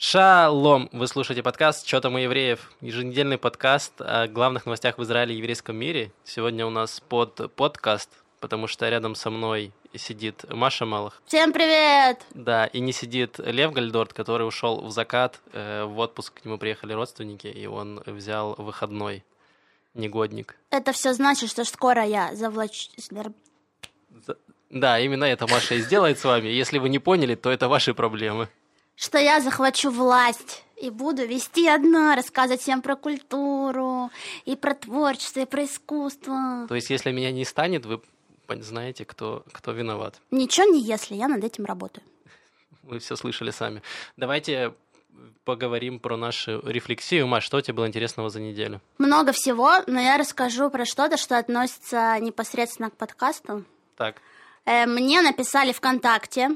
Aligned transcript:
Шалом! 0.00 0.88
Вы 0.92 1.08
слушаете 1.08 1.42
подкаст 1.42 1.84
«Чё 1.84 2.00
там 2.00 2.14
у 2.14 2.18
евреев?» 2.18 2.70
Еженедельный 2.80 3.36
подкаст 3.36 3.94
о 3.98 4.28
главных 4.28 4.64
новостях 4.64 4.96
в 4.96 5.02
Израиле 5.02 5.34
и 5.34 5.38
еврейском 5.38 5.74
мире. 5.74 6.12
Сегодня 6.22 6.64
у 6.64 6.70
нас 6.70 7.00
под 7.00 7.52
подкаст, 7.56 8.08
потому 8.38 8.68
что 8.68 8.88
рядом 8.88 9.16
со 9.16 9.28
мной 9.28 9.72
сидит 9.96 10.44
Маша 10.48 10.86
Малых. 10.86 11.20
Всем 11.26 11.52
привет! 11.52 12.20
Да, 12.30 12.66
и 12.66 12.78
не 12.78 12.92
сидит 12.92 13.40
Лев 13.40 13.72
Гальдорт, 13.72 14.12
который 14.12 14.46
ушел 14.46 14.82
в 14.82 14.92
закат, 14.92 15.40
э, 15.52 15.82
в 15.82 15.98
отпуск 15.98 16.42
к 16.42 16.44
нему 16.44 16.58
приехали 16.58 16.92
родственники, 16.92 17.48
и 17.48 17.66
он 17.66 18.00
взял 18.06 18.54
выходной. 18.56 19.24
Негодник. 19.94 20.54
Это 20.70 20.92
все 20.92 21.12
значит, 21.12 21.50
что 21.50 21.64
скоро 21.64 22.04
я 22.04 22.36
завлачу... 22.36 22.88
Да, 24.70 25.00
именно 25.00 25.24
это 25.24 25.48
Маша 25.48 25.74
и 25.74 25.80
сделает 25.80 26.20
с 26.20 26.24
вами. 26.24 26.46
Если 26.46 26.78
вы 26.78 26.88
не 26.88 27.00
поняли, 27.00 27.34
то 27.34 27.50
это 27.50 27.66
ваши 27.66 27.94
проблемы 27.94 28.48
что 28.98 29.18
я 29.18 29.40
захвачу 29.40 29.90
власть 29.90 30.64
и 30.76 30.90
буду 30.90 31.24
вести 31.24 31.68
одна, 31.68 32.16
рассказывать 32.16 32.60
всем 32.60 32.82
про 32.82 32.96
культуру, 32.96 34.10
и 34.44 34.56
про 34.56 34.74
творчество, 34.74 35.40
и 35.40 35.46
про 35.46 35.64
искусство. 35.64 36.66
То 36.68 36.74
есть, 36.74 36.90
если 36.90 37.12
меня 37.12 37.30
не 37.30 37.44
станет, 37.44 37.86
вы 37.86 38.00
знаете, 38.60 39.04
кто, 39.04 39.44
кто 39.52 39.72
виноват. 39.72 40.20
Ничего 40.30 40.66
не 40.66 40.82
если, 40.82 41.14
я 41.14 41.28
над 41.28 41.44
этим 41.44 41.64
работаю. 41.64 42.04
Вы 42.82 42.98
все 42.98 43.16
слышали 43.16 43.50
сами. 43.50 43.82
Давайте 44.16 44.74
поговорим 45.44 46.00
про 46.00 46.16
нашу 46.16 46.60
рефлексию. 46.66 47.26
Маш, 47.26 47.44
что 47.44 47.60
тебе 47.60 47.74
было 47.74 47.86
интересного 47.86 48.30
за 48.30 48.40
неделю? 48.40 48.80
Много 48.98 49.32
всего, 49.32 49.82
но 49.86 50.00
я 50.00 50.16
расскажу 50.16 50.70
про 50.70 50.84
что-то, 50.84 51.16
что 51.16 51.38
относится 51.38 52.18
непосредственно 52.20 52.90
к 52.90 52.96
подкасту. 52.96 53.64
Так. 53.96 54.22
Э, 54.64 54.86
мне 54.86 55.20
написали 55.22 55.72
ВКонтакте, 55.72 56.50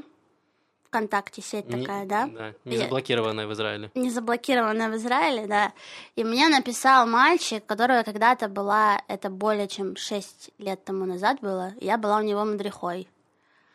ВКонтакте 0.93 1.41
сеть 1.41 1.67
не, 1.69 1.81
такая, 1.81 2.05
да? 2.05 2.27
Да, 2.27 2.53
не 2.65 2.77
заблокированная 2.77 3.47
в 3.47 3.53
Израиле. 3.53 3.89
Не 3.95 4.11
заблокированная 4.11 4.89
в 4.89 4.95
Израиле, 4.95 5.47
да. 5.47 5.73
И 6.15 6.23
мне 6.23 6.47
написал 6.49 7.07
мальчик, 7.07 7.65
которого 7.65 8.03
когда-то 8.03 8.47
была, 8.47 9.01
это 9.07 9.31
более 9.31 9.67
чем 9.67 9.95
6 9.95 10.51
лет 10.59 10.83
тому 10.85 11.05
назад 11.05 11.39
было, 11.41 11.73
я 11.81 11.97
была 11.97 12.17
у 12.17 12.21
него 12.21 12.45
мадрихой. 12.45 13.07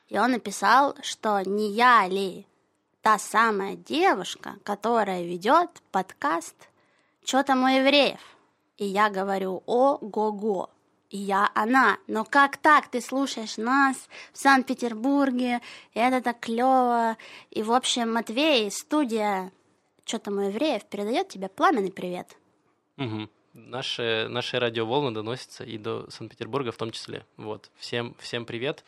И 0.08 0.16
он 0.16 0.30
написал, 0.30 0.94
что 1.02 1.40
не 1.44 1.72
я 1.72 2.06
ли 2.06 2.46
та 3.02 3.18
самая 3.18 3.74
девушка, 3.74 4.54
которая 4.62 5.24
ведет 5.24 5.70
подкаст 5.90 6.54
«Чё 7.24 7.42
там 7.42 7.64
у 7.64 7.66
евреев?» 7.66 8.20
И 8.76 8.86
я 8.86 9.10
говорю 9.10 9.64
«О-го-го!» 9.66 10.70
Я 11.10 11.50
она. 11.54 11.98
Но 12.06 12.24
как 12.24 12.56
так? 12.56 12.88
Ты 12.88 13.00
слушаешь 13.00 13.56
нас 13.56 13.96
в 14.32 14.38
Санкт-Петербурге, 14.38 15.60
и 15.94 15.98
это 15.98 16.20
так 16.20 16.40
клево. 16.40 17.16
И, 17.50 17.62
в 17.62 17.72
общем, 17.72 18.12
Матвей, 18.12 18.70
студия 18.70 19.52
«Что 20.04 20.18
там 20.18 20.38
у 20.38 20.48
евреев» 20.48 20.84
передает 20.86 21.28
тебе 21.28 21.48
пламенный 21.48 21.92
привет. 21.92 22.36
Угу. 22.96 23.28
Наши, 23.54 24.26
наши 24.28 24.58
радиоволны 24.58 25.12
доносятся 25.12 25.64
и 25.64 25.78
до 25.78 26.10
Санкт-Петербурга 26.10 26.72
в 26.72 26.76
том 26.76 26.90
числе. 26.90 27.24
Вот. 27.36 27.70
Всем, 27.76 28.14
всем 28.18 28.44
привет. 28.44 28.84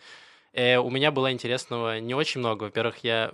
Э, 0.52 0.78
у 0.78 0.90
меня 0.90 1.10
было 1.10 1.32
интересного 1.32 2.00
не 2.00 2.14
очень 2.14 2.40
много. 2.40 2.64
Во-первых, 2.64 2.98
я 3.04 3.32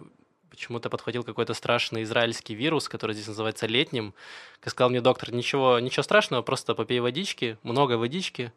почему-то 0.56 0.90
подхватил 0.90 1.22
какой-то 1.22 1.54
страшный 1.54 2.02
израильский 2.02 2.54
вирус, 2.54 2.88
который 2.88 3.12
здесь 3.12 3.28
называется 3.28 3.66
летним. 3.66 4.14
Как 4.60 4.72
сказал 4.72 4.90
мне 4.90 5.00
доктор, 5.00 5.32
ничего, 5.32 5.78
ничего 5.78 6.02
страшного, 6.02 6.42
просто 6.42 6.74
попей 6.74 7.00
водички, 7.00 7.58
много 7.62 7.92
водички, 7.92 8.52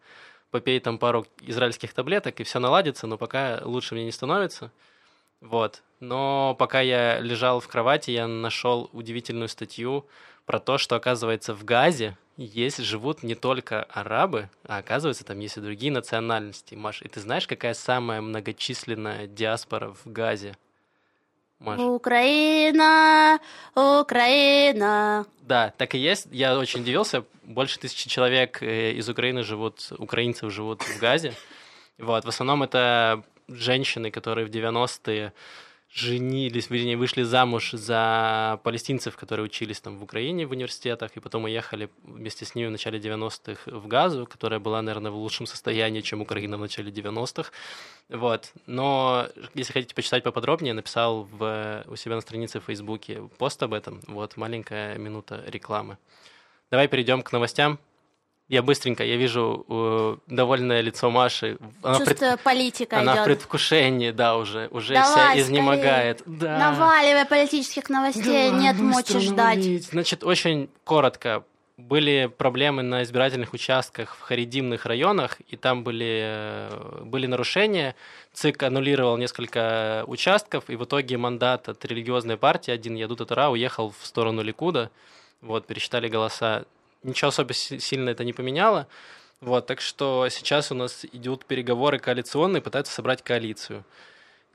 попей 0.50 0.80
там 0.80 0.98
пару 0.98 1.28
израильских 1.42 1.94
таблеток, 1.94 2.40
и 2.40 2.44
все 2.44 2.60
наладится, 2.60 3.06
но 3.06 3.18
пока 3.18 3.62
лучше 3.64 3.94
мне 3.94 4.06
не 4.06 4.12
становится. 4.12 4.72
Вот. 5.42 5.84
Но 6.00 6.56
пока 6.58 6.82
я 6.82 7.20
лежал 7.20 7.60
в 7.60 7.68
кровати, 7.68 8.12
я 8.12 8.28
нашел 8.28 8.90
удивительную 8.94 9.50
статью 9.50 10.06
про 10.46 10.60
то, 10.60 10.78
что, 10.78 10.96
оказывается, 10.96 11.54
в 11.54 11.64
Газе 11.64 12.18
есть, 12.38 12.80
живут 12.80 13.22
не 13.22 13.36
только 13.36 13.84
арабы, 13.84 14.50
а 14.64 14.78
оказывается, 14.78 15.26
там 15.26 15.40
есть 15.40 15.58
и 15.58 15.62
другие 15.62 15.92
национальности. 15.92 16.76
Маш, 16.76 17.02
и 17.02 17.08
ты 17.08 17.20
знаешь, 17.20 17.48
какая 17.48 17.74
самая 17.74 18.22
многочисленная 18.22 19.28
диаспора 19.28 19.94
в 20.04 20.12
Газе? 20.12 20.56
Маша. 21.60 21.84
Украина, 21.84 23.40
Украина. 23.76 25.26
Да, 25.42 25.74
так 25.78 25.94
и 25.96 25.98
есть. 25.98 26.28
Я 26.32 26.58
очень 26.58 26.82
удивился. 26.82 27.26
Больше 27.44 27.80
тысячи 27.80 28.08
человек 28.08 28.64
э, 28.64 28.94
из 28.94 29.10
Украины 29.10 29.44
живут, 29.44 29.92
украинцев 29.98 30.54
живут 30.54 30.82
в 30.82 31.00
Газе. 31.00 31.34
Вот, 31.98 32.24
в 32.24 32.30
основном 32.30 32.64
это 32.64 33.24
женщины, 33.50 34.10
которые 34.10 34.46
в 34.48 34.50
90-е 34.50 35.34
женились, 35.92 36.70
вернее, 36.70 36.98
вышли 36.98 37.24
замуж 37.24 37.72
за 37.72 38.60
палестинцев, 38.64 39.16
которые 39.16 39.46
учились 39.46 39.80
там 39.80 39.98
в 39.98 40.04
Украине 40.04 40.46
в 40.46 40.52
университетах, 40.52 41.12
и 41.16 41.20
потом 41.20 41.46
уехали 41.46 41.90
вместе 42.04 42.46
с 42.46 42.56
ними 42.56 42.68
в 42.68 42.72
начале 42.72 43.00
90-х 43.00 43.72
в 43.72 43.88
Газу, 43.88 44.26
которая 44.26 44.60
была, 44.60 44.82
наверное, 44.82 45.12
в 45.12 45.16
лучшем 45.16 45.48
состоянии, 45.48 46.02
чем 46.02 46.22
Украина 46.22 46.58
в 46.58 46.62
начале 46.62 46.92
90-х. 46.92 47.52
Вот. 48.10 48.54
Но 48.68 49.28
если 49.56 49.74
хотите 49.74 49.96
почитать 49.96 50.24
поподробнее, 50.24 50.74
написал 50.74 51.24
в, 51.24 51.84
у 51.88 51.96
себя 51.96 52.16
на 52.16 52.22
странице 52.22 52.60
в 52.60 52.66
Фейсбуке 52.66 53.28
пост 53.38 53.62
об 53.64 53.74
этом. 53.74 54.02
Вот, 54.08 54.38
маленькая 54.38 54.98
минута 54.98 55.44
рекламы. 55.48 55.98
Давай 56.70 56.88
перейдем 56.88 57.24
к 57.24 57.32
новостям. 57.32 57.80
Я 58.50 58.64
быстренько, 58.64 59.04
я 59.04 59.16
вижу 59.16 59.64
э, 59.70 60.18
довольное 60.26 60.82
лицо 60.82 61.12
Маши. 61.12 61.60
Она 61.84 62.00
Чувство 62.00 62.16
пред... 62.16 62.42
политика 62.42 62.98
Она 62.98 63.14
идет. 63.14 63.22
в 63.22 63.26
предвкушении, 63.26 64.10
да, 64.10 64.38
уже, 64.38 64.68
уже 64.72 64.96
Давай, 64.96 65.12
вся 65.12 65.40
изнемогает. 65.40 66.24
Да. 66.26 66.58
Наваливай 66.58 67.26
политических 67.26 67.90
новостей, 67.90 68.50
Давай, 68.50 68.64
нет 68.64 68.80
мочи 68.80 69.20
ждать. 69.20 69.84
Значит, 69.84 70.24
очень 70.24 70.68
коротко. 70.84 71.44
Были 71.78 72.26
проблемы 72.26 72.82
на 72.82 73.04
избирательных 73.04 73.54
участках 73.54 74.16
в 74.16 74.22
харидимных 74.22 74.88
районах, 74.88 75.40
и 75.48 75.56
там 75.56 75.84
были, 75.84 76.22
э, 76.24 77.04
были 77.04 77.28
нарушения. 77.28 77.96
ЦИК 78.34 78.64
аннулировал 78.64 79.16
несколько 79.18 80.04
участков, 80.08 80.72
и 80.72 80.76
в 80.76 80.86
итоге 80.86 81.18
мандат 81.18 81.70
от 81.70 81.86
религиозной 81.86 82.36
партии, 82.38 82.72
один 82.72 82.96
Ядут 82.96 83.22
Атара, 83.22 83.50
уехал 83.50 83.94
в 83.98 84.04
сторону 84.08 84.42
Ликуда. 84.42 84.90
Вот, 85.42 85.68
пересчитали 85.68 86.10
голоса 86.10 86.66
ничего 87.04 87.30
особо 87.30 87.54
сильно 87.54 88.10
это 88.10 88.24
не 88.24 88.34
поменяло. 88.34 88.88
Вот, 89.42 89.68
так 89.68 89.80
что 89.80 90.28
сейчас 90.30 90.72
у 90.72 90.76
нас 90.76 91.06
идут 91.12 91.46
переговоры 91.46 91.98
коалиционные, 91.98 92.62
пытаются 92.62 92.94
собрать 92.94 93.24
коалицию. 93.24 93.86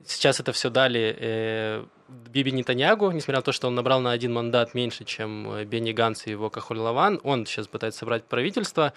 Сейчас 0.05 0.39
это 0.39 0.51
все 0.51 0.69
дали 0.69 1.15
э, 1.17 1.85
Биби 2.07 2.51
Нетаньягу, 2.51 3.09
несмотря 3.11 3.37
на 3.37 3.41
то, 3.41 3.51
что 3.51 3.67
он 3.67 3.75
набрал 3.75 4.01
на 4.01 4.11
один 4.11 4.33
мандат 4.33 4.75
меньше, 4.75 5.05
чем 5.05 5.51
э, 5.51 5.65
Бенни 5.65 5.93
Ганс 5.93 6.27
и 6.27 6.31
его 6.31 6.49
Кахоль 6.51 6.77
Лаван. 6.77 7.19
Он 7.23 7.45
сейчас 7.47 7.67
пытается 7.67 7.99
собрать 7.99 8.25
правительство. 8.25 8.93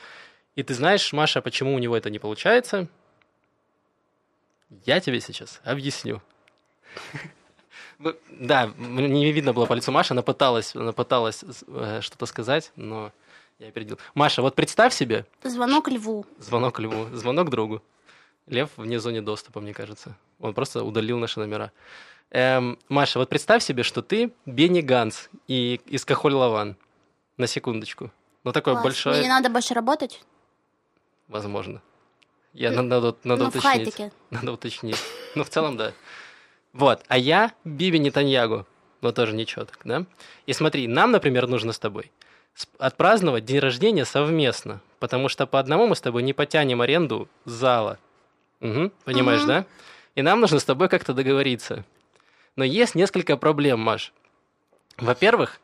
И 0.57 0.63
ты 0.63 0.75
знаешь, 0.75 1.13
Маша, 1.13 1.41
почему 1.41 1.75
у 1.75 1.79
него 1.79 1.97
это 1.97 2.11
не 2.11 2.19
получается? 2.19 2.89
Я 4.85 5.01
тебе 5.01 5.21
сейчас 5.21 5.61
объясню. 5.65 6.21
Да, 8.29 8.71
не 8.79 9.33
видно 9.33 9.53
было 9.53 9.67
по 9.67 9.73
лицу 9.73 9.91
Маши, 9.91 10.13
она 10.13 10.23
пыталась, 10.23 10.73
она 10.77 10.93
пыталась 10.93 11.45
э, 11.67 11.99
что-то 12.01 12.27
сказать, 12.27 12.71
но 12.77 13.11
я 13.59 13.69
опередил. 13.69 13.99
Маша, 14.15 14.41
вот 14.41 14.55
представь 14.55 14.95
себе... 14.95 15.27
Звонок 15.43 15.89
льву. 15.89 16.25
Звонок 16.39 16.79
льву. 16.79 17.07
Звонок 17.13 17.51
другу. 17.51 17.83
Лев 18.47 18.71
вне 18.77 19.01
зоны 19.01 19.21
доступа, 19.21 19.61
мне 19.61 19.75
кажется. 19.75 20.17
Он 20.39 20.55
просто 20.55 20.85
удалил 20.85 21.19
наши 21.19 21.41
номера. 21.41 21.73
Эм, 22.31 22.79
Маша, 22.89 23.19
вот 23.19 23.29
представь 23.29 23.65
себе, 23.65 23.83
что 23.83 24.01
ты 24.01 24.33
Бенни 24.47 24.81
Ганс 24.81 25.29
и 25.49 25.81
из 25.87 26.05
Кахоль 26.05 26.35
Лаван. 26.35 26.77
На 27.37 27.47
секундочку. 27.47 28.11
Ну, 28.45 28.53
такой 28.53 28.75
Класс. 28.75 28.85
большой... 28.85 29.13
Мне 29.15 29.23
не 29.23 29.29
надо 29.29 29.51
больше 29.51 29.75
работать? 29.75 30.23
Возможно. 31.27 31.83
Я 32.53 32.71
надо, 32.71 32.83
надо, 32.83 33.17
надо 33.25 33.43
ну, 33.43 33.49
уточнить. 33.49 34.13
Надо 34.31 34.53
уточнить. 34.53 34.97
Ну, 35.35 35.45
в 35.45 35.49
целом, 35.49 35.77
да. 35.77 35.93
Вот. 36.73 37.03
А 37.09 37.19
я 37.19 37.53
Биби 37.65 37.99
Нетаньягу. 37.99 38.67
Но 39.01 39.13
тоже 39.13 39.35
ничего 39.35 39.65
так, 39.65 39.81
да? 39.85 40.07
И 40.47 40.53
смотри, 40.53 40.89
нам, 40.89 41.13
например, 41.13 41.47
нужно 41.47 41.73
с 41.73 41.79
тобой 41.79 42.11
отпраздновать 42.79 43.45
день 43.45 43.59
рождения 43.59 44.05
совместно, 44.05 44.81
потому 44.99 45.29
что 45.29 45.47
по 45.47 45.59
одному 45.59 45.87
мы 45.87 45.97
с 45.97 46.01
тобой 46.01 46.23
не 46.23 46.33
потянем 46.33 46.81
аренду 46.81 47.29
зала. 47.45 47.99
Угу, 48.61 48.93
понимаешь, 49.05 49.41
угу. 49.41 49.49
да? 49.49 49.67
И 50.15 50.23
нам 50.23 50.41
нужно 50.41 50.59
с 50.59 50.65
тобой 50.65 50.89
как-то 50.89 51.15
договориться. 51.15 51.85
Но 52.57 52.65
есть 52.65 52.95
несколько 52.95 53.37
проблем, 53.37 53.79
Маш. 53.79 54.13
Во-первых, 54.97 55.61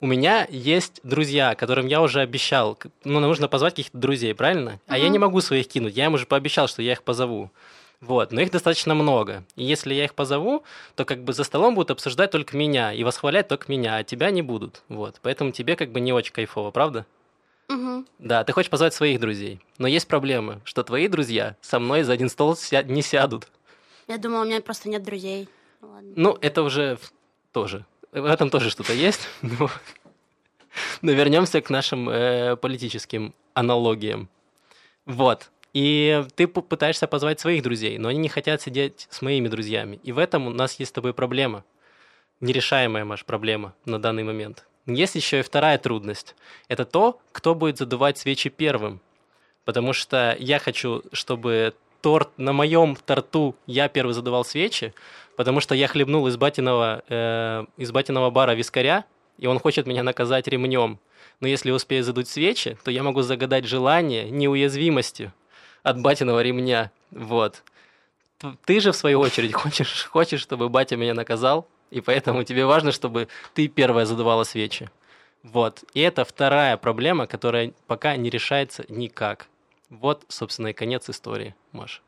у 0.00 0.06
меня 0.06 0.46
есть 0.48 1.00
друзья, 1.02 1.54
которым 1.54 1.86
я 1.86 2.00
уже 2.00 2.20
обещал, 2.20 2.78
ну, 3.04 3.20
нужно 3.20 3.48
позвать 3.48 3.74
каких-то 3.74 3.98
друзей, 3.98 4.34
правильно? 4.34 4.70
Uh-huh. 4.70 4.80
А 4.86 4.98
я 4.98 5.08
не 5.08 5.18
могу 5.18 5.40
своих 5.40 5.68
кинуть, 5.68 5.96
я 5.96 6.06
им 6.06 6.14
уже 6.14 6.24
пообещал, 6.24 6.68
что 6.68 6.82
я 6.82 6.92
их 6.92 7.02
позову. 7.02 7.50
Вот, 8.00 8.30
но 8.30 8.40
их 8.40 8.50
достаточно 8.52 8.94
много. 8.94 9.42
И 9.56 9.64
если 9.64 9.92
я 9.92 10.04
их 10.04 10.14
позову, 10.14 10.62
то 10.94 11.04
как 11.04 11.24
бы 11.24 11.32
за 11.32 11.42
столом 11.42 11.74
будут 11.74 11.90
обсуждать 11.90 12.30
только 12.30 12.56
меня 12.56 12.92
и 12.92 13.02
восхвалять 13.02 13.48
только 13.48 13.70
меня, 13.70 13.96
а 13.96 14.04
тебя 14.04 14.30
не 14.30 14.40
будут. 14.42 14.82
Вот, 14.88 15.18
поэтому 15.20 15.50
тебе 15.50 15.74
как 15.74 15.90
бы 15.90 15.98
не 16.00 16.12
очень 16.12 16.32
кайфово, 16.32 16.70
правда? 16.70 17.06
Угу. 17.68 18.04
Да, 18.20 18.44
ты 18.44 18.52
хочешь 18.52 18.70
позвать 18.70 18.94
своих 18.94 19.20
друзей, 19.20 19.60
но 19.78 19.88
есть 19.88 20.06
проблема, 20.08 20.60
что 20.64 20.82
твои 20.84 21.08
друзья 21.08 21.56
со 21.60 21.78
мной 21.80 22.02
за 22.02 22.12
один 22.12 22.28
стол 22.28 22.56
ся- 22.56 22.82
не 22.84 23.02
сядут. 23.02 23.48
Я 24.06 24.16
думала, 24.16 24.42
у 24.42 24.46
меня 24.46 24.60
просто 24.62 24.88
нет 24.88 25.02
друзей. 25.02 25.48
Ладно. 25.82 26.12
Ну, 26.16 26.38
это 26.40 26.62
уже 26.62 26.98
тоже. 27.52 27.84
в 28.12 28.24
этом 28.24 28.48
тоже 28.48 28.70
что-то 28.70 28.92
есть, 28.94 29.28
но, 29.42 29.68
но 31.02 31.12
вернемся 31.12 31.60
к 31.60 31.68
нашим 31.68 32.08
э, 32.08 32.56
политическим 32.56 33.34
аналогиям. 33.54 34.28
Вот. 35.04 35.50
И 35.74 36.24
ты 36.34 36.46
пытаешься 36.48 37.06
позвать 37.06 37.40
своих 37.40 37.62
друзей, 37.62 37.98
но 37.98 38.08
они 38.08 38.18
не 38.18 38.28
хотят 38.28 38.62
сидеть 38.62 39.06
с 39.10 39.20
моими 39.22 39.48
друзьями. 39.48 40.00
И 40.02 40.12
в 40.12 40.18
этом 40.18 40.46
у 40.46 40.50
нас 40.50 40.78
есть 40.78 40.90
с 40.90 40.92
тобой 40.92 41.12
проблема. 41.12 41.64
Нерешаемая, 42.40 43.04
Маш, 43.04 43.24
проблема 43.24 43.74
на 43.84 44.00
данный 44.00 44.24
момент. 44.24 44.64
Есть 44.86 45.16
еще 45.16 45.40
и 45.40 45.42
вторая 45.42 45.76
трудность. 45.76 46.34
Это 46.68 46.84
то, 46.84 47.20
кто 47.32 47.54
будет 47.54 47.78
задувать 47.78 48.16
свечи 48.16 48.48
первым. 48.48 49.00
Потому 49.64 49.92
что 49.92 50.34
я 50.38 50.58
хочу, 50.58 51.02
чтобы 51.12 51.74
торт 52.00 52.30
на 52.38 52.52
моем 52.52 52.96
торту 52.96 53.54
я 53.66 53.88
первый 53.88 54.12
задувал 54.12 54.44
свечи, 54.44 54.94
потому 55.36 55.60
что 55.60 55.74
я 55.74 55.88
хлебнул 55.88 56.26
из 56.26 56.36
батиного, 56.38 57.02
э, 57.08 57.66
из 57.76 57.92
батиного 57.92 58.30
бара 58.30 58.52
вискаря, 58.52 59.04
и 59.36 59.46
он 59.46 59.58
хочет 59.58 59.86
меня 59.86 60.02
наказать 60.02 60.48
ремнем. 60.48 60.98
Но 61.40 61.48
если 61.48 61.70
успею 61.70 62.02
задуть 62.02 62.28
свечи, 62.28 62.78
то 62.82 62.90
я 62.90 63.02
могу 63.02 63.22
загадать 63.22 63.66
желание 63.66 64.30
неуязвимости 64.30 65.32
от 65.88 66.00
батиного 66.00 66.42
ремня. 66.42 66.90
Вот. 67.10 67.62
Ты 68.64 68.80
же, 68.80 68.92
в 68.92 68.96
свою 68.96 69.20
очередь, 69.20 69.54
хочешь, 69.54 70.04
хочешь, 70.04 70.40
чтобы 70.40 70.68
батя 70.68 70.96
меня 70.96 71.14
наказал, 71.14 71.66
и 71.90 72.00
поэтому 72.00 72.44
тебе 72.44 72.66
важно, 72.66 72.92
чтобы 72.92 73.28
ты 73.54 73.68
первая 73.68 74.06
задавала 74.06 74.44
свечи. 74.44 74.90
Вот. 75.42 75.84
И 75.94 76.00
это 76.00 76.24
вторая 76.24 76.76
проблема, 76.76 77.26
которая 77.26 77.72
пока 77.86 78.16
не 78.16 78.30
решается 78.30 78.84
никак. 78.88 79.46
Вот, 79.90 80.24
собственно, 80.28 80.68
и 80.68 80.72
конец 80.72 81.08
истории, 81.08 81.54
Маша. 81.72 82.00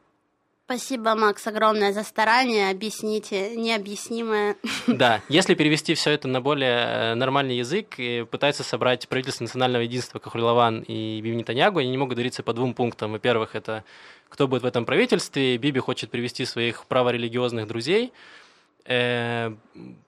Спасибо, 0.70 1.16
Макс, 1.16 1.44
огромное 1.48 1.92
за 1.92 2.04
старание 2.04 2.70
объяснить 2.70 3.32
необъяснимое. 3.32 4.54
Да, 4.86 5.20
если 5.28 5.54
перевести 5.54 5.94
все 5.94 6.12
это 6.12 6.28
на 6.28 6.40
более 6.40 6.70
э, 6.70 7.14
нормальный 7.16 7.56
язык 7.56 7.94
и 7.98 8.24
пытаться 8.30 8.62
собрать 8.62 9.08
правительство 9.08 9.42
национального 9.42 9.82
единства 9.82 10.20
Кахурлаван 10.20 10.82
и 10.86 11.20
Биби 11.22 11.34
Нетаньягу, 11.34 11.80
они 11.80 11.90
не 11.90 11.98
могут 11.98 12.14
говориться 12.14 12.44
по 12.44 12.52
двум 12.52 12.74
пунктам. 12.74 13.10
Во-первых, 13.10 13.56
это 13.56 13.82
кто 14.28 14.46
будет 14.46 14.62
в 14.62 14.66
этом 14.66 14.84
правительстве. 14.84 15.56
Биби 15.56 15.80
хочет 15.80 16.12
привести 16.12 16.44
своих 16.44 16.84
праворелигиозных 16.86 17.66
друзей. 17.66 18.12
Э, 18.84 19.52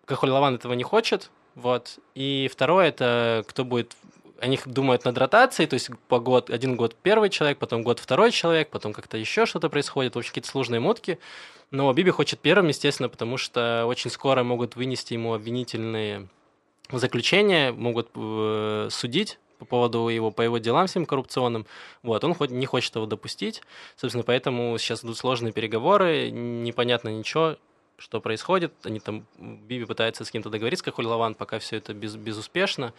Кахурлаван 0.05 0.55
этого 0.55 0.75
не 0.75 0.85
хочет. 0.85 1.33
Вот. 1.57 1.99
И 2.15 2.49
второе, 2.53 2.87
это 2.87 3.45
кто 3.49 3.65
будет 3.65 3.97
они 4.43 4.59
думают 4.67 5.05
над 5.05 5.17
ротацией, 5.19 5.69
то 5.69 5.75
есть 5.75 5.89
по 6.09 6.19
год, 6.19 6.51
один 6.51 6.75
год 6.75 6.97
первый 7.01 7.31
человек, 7.31 7.59
потом 7.59 7.85
год 7.85 8.01
второй 8.01 8.33
человек, 8.33 8.71
потом 8.71 8.93
как-то 8.93 9.17
еще 9.17 9.47
что-то 9.47 9.69
происходит, 9.69 10.17
в 10.17 10.19
общем, 10.19 10.31
какие-то 10.31 10.49
сложные 10.49 10.81
мотки. 10.81 11.21
Но 11.71 11.93
Биби 11.93 12.11
хочет 12.11 12.41
первым, 12.41 12.67
естественно, 12.67 13.09
потому 13.09 13.37
что 13.37 13.87
очень 13.87 14.11
скоро 14.11 14.43
могут 14.43 14.75
вынести 14.75 15.15
ему 15.15 15.35
обвинительные 15.35 16.29
заключения, 16.91 17.71
могут 17.71 18.09
э, 18.17 18.89
судить 18.91 19.39
по 19.61 19.65
поводу 19.65 20.09
его, 20.09 20.33
по 20.33 20.43
его 20.43 20.59
делам 20.59 20.89
всем 20.89 21.07
коррупционным. 21.07 21.65
Вот, 22.03 22.25
он 22.25 22.35
хоть 22.35 22.51
не 22.51 22.67
хочет 22.67 22.97
его 22.97 23.07
допустить. 23.07 23.63
Собственно, 23.95 24.25
поэтому 24.25 24.77
сейчас 24.77 25.05
идут 25.05 25.17
сложные 25.19 25.53
переговоры, 25.53 26.31
непонятно 26.31 27.11
ничего 27.11 27.57
что 27.99 28.21
происходит. 28.21 28.73
Они 28.85 29.01
там, 29.01 29.27
Биби 29.39 29.85
пытается 29.85 30.25
с 30.25 30.31
кем-то 30.31 30.51
договориться, 30.51 30.85
как 30.85 30.99
Лаван, 30.99 31.35
пока 31.35 31.59
все 31.59 31.77
это 31.77 31.95
без, 31.95 32.17
безуспешно. 32.17 32.93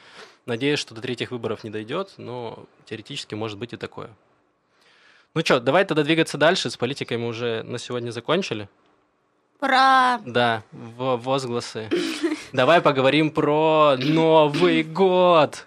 Надеюсь, 0.46 0.80
что 0.80 0.96
до 0.96 1.02
третьих 1.02 1.32
выборов 1.32 1.64
не 1.64 1.70
дойдет, 1.70 2.14
но 2.18 2.66
теоретически 2.86 3.36
может 3.36 3.58
быть 3.58 3.74
и 3.74 3.78
такое. 3.78 4.10
Ну 5.36 5.42
что, 5.42 5.60
давай 5.60 5.84
тогда 5.86 6.04
двигаться 6.04 6.38
дальше. 6.38 6.70
С 6.70 6.78
политикой 6.78 7.18
мы 7.18 7.28
уже 7.28 7.64
на 7.64 7.80
сегодня 7.80 8.12
закончили. 8.12 8.70
Ура! 9.60 10.22
Да, 10.26 10.64
в 10.72 11.18
возгласы. 11.18 11.90
Давай 12.52 12.82
поговорим 12.82 13.32
про 13.32 13.96
Новый 13.98 14.84
год. 14.84 15.66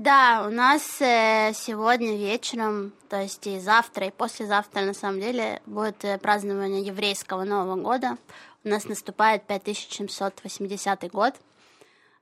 Да, 0.00 0.44
у 0.48 0.50
нас 0.50 1.00
э, 1.00 1.52
сегодня 1.54 2.16
вечером, 2.16 2.92
то 3.08 3.20
есть 3.20 3.46
и 3.46 3.60
завтра, 3.60 4.08
и 4.08 4.10
послезавтра, 4.10 4.80
на 4.80 4.92
самом 4.92 5.20
деле, 5.20 5.62
будет 5.66 6.04
э, 6.04 6.18
празднование 6.18 6.82
еврейского 6.82 7.44
Нового 7.44 7.80
года. 7.80 8.18
У 8.64 8.68
нас 8.68 8.86
наступает 8.86 9.44
5780 9.44 11.12
год 11.12 11.34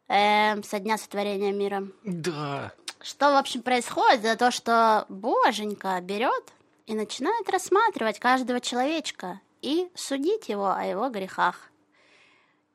э, 0.09 0.63
со 0.63 0.79
дня 0.81 0.99
сотворения 0.99 1.51
мира. 1.53 1.85
Да. 2.05 2.73
Что, 3.01 3.33
в 3.33 3.37
общем, 3.37 3.63
происходит? 3.63 4.21
За 4.21 4.37
то, 4.37 4.51
что 4.51 5.07
Боженька 5.09 5.99
берет 6.03 6.53
и 6.85 6.95
начинает 6.95 7.49
рассматривать 7.49 8.19
каждого 8.19 8.61
человечка 8.61 9.41
и 9.63 9.89
судить 9.95 10.51
его 10.51 10.71
о 10.73 10.85
его 10.85 11.09
грехах. 11.09 11.71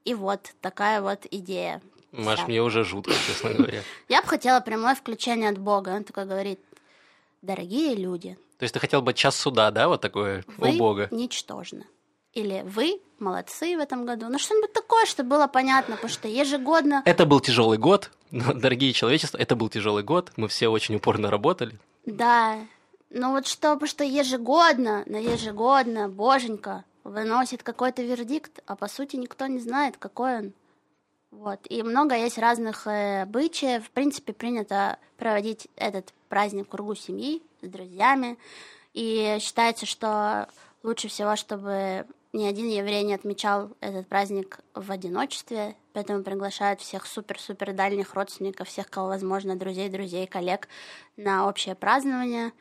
И 0.06 0.16
вот 0.16 0.54
такая 0.60 1.02
вот 1.02 1.28
идея. 1.30 1.84
Маш, 2.18 2.48
мне 2.48 2.62
уже 2.62 2.84
жутко, 2.84 3.14
честно 3.28 3.54
говоря. 3.54 3.82
Я 4.10 4.22
бы 4.22 4.28
хотела 4.28 4.60
прямое 4.60 4.96
включение 4.96 5.50
от 5.50 5.58
Бога. 5.58 5.90
Он 5.90 6.04
такой 6.04 6.26
говорит, 6.26 6.60
дорогие 7.42 7.96
люди. 7.96 8.38
То 8.58 8.64
есть 8.64 8.74
ты 8.74 8.80
хотел 8.80 9.02
бы 9.02 9.14
час 9.14 9.36
суда, 9.36 9.72
да, 9.72 9.88
вот 9.88 10.02
такое 10.02 10.44
вы 10.58 10.72
у 10.72 10.78
Бога? 10.78 11.08
ничтожны. 11.12 11.86
Или 12.34 12.64
вы 12.66 13.00
молодцы 13.20 13.78
в 13.78 13.80
этом 13.80 14.06
году. 14.06 14.28
Ну, 14.30 14.38
что-нибудь 14.38 14.74
такое, 14.74 15.06
чтобы 15.06 15.30
было 15.30 15.48
понятно, 15.48 15.96
потому 15.96 16.12
что 16.12 16.28
ежегодно... 16.28 17.02
Это 17.06 17.26
был 17.26 17.40
тяжелый 17.40 17.78
год, 17.78 18.12
дорогие 18.32 18.94
человечества, 18.94 19.38
это 19.38 19.56
был 19.56 19.70
тяжелый 19.70 20.04
год, 20.04 20.32
мы 20.36 20.48
все 20.48 20.68
очень 20.68 20.96
упорно 20.96 21.32
работали. 21.32 21.80
Да, 22.06 22.58
ну 23.10 23.32
вот 23.32 23.48
что, 23.48 23.74
потому 23.74 23.88
что 23.88 24.04
ежегодно, 24.04 25.04
на 25.06 25.18
ежегодно, 25.18 26.10
боженька 26.10 26.84
выносит 27.04 27.64
какой-то 27.64 28.02
вердикт, 28.04 28.60
а 28.66 28.76
по 28.76 28.88
сути 28.88 29.16
никто 29.16 29.48
не 29.48 29.60
знает, 29.60 29.98
какой 29.98 30.38
он. 30.38 30.54
Вот. 31.32 31.60
И 31.70 31.84
много 31.84 32.16
есть 32.16 32.38
разных 32.38 32.88
э, 32.88 33.24
обычаев. 33.24 33.86
В 33.86 33.92
принципе, 33.92 34.34
принято 34.34 34.98
проводить 35.18 35.68
этот 35.76 36.14
праздник 36.30 36.68
в 36.68 36.70
кругу 36.70 36.96
семьи, 36.96 37.44
с 37.62 37.68
друзьями. 37.68 38.38
И 38.94 39.38
считается, 39.42 39.86
что 39.86 40.48
лучше 40.84 41.08
всего, 41.10 41.36
чтобы 41.36 42.06
ни 42.34 42.46
один 42.46 42.70
еврей 42.70 43.04
не 43.04 43.14
отмечал 43.14 43.72
этот 43.80 44.08
праздник 44.08 44.60
в 44.74 44.92
одиночестве, 44.92 45.76
поэтому 45.94 46.24
приглашают 46.24 46.82
всех 46.82 47.06
супер-супер 47.06 47.74
дальних 47.74 48.14
родственников, 48.14 48.68
всех, 48.68 48.90
кого 48.90 49.08
возможно, 49.08 49.56
друзей, 49.56 49.90
друзей, 49.90 50.28
коллег 50.28 50.68
на 51.16 51.48
общее 51.48 51.76
празднование. 51.76 52.52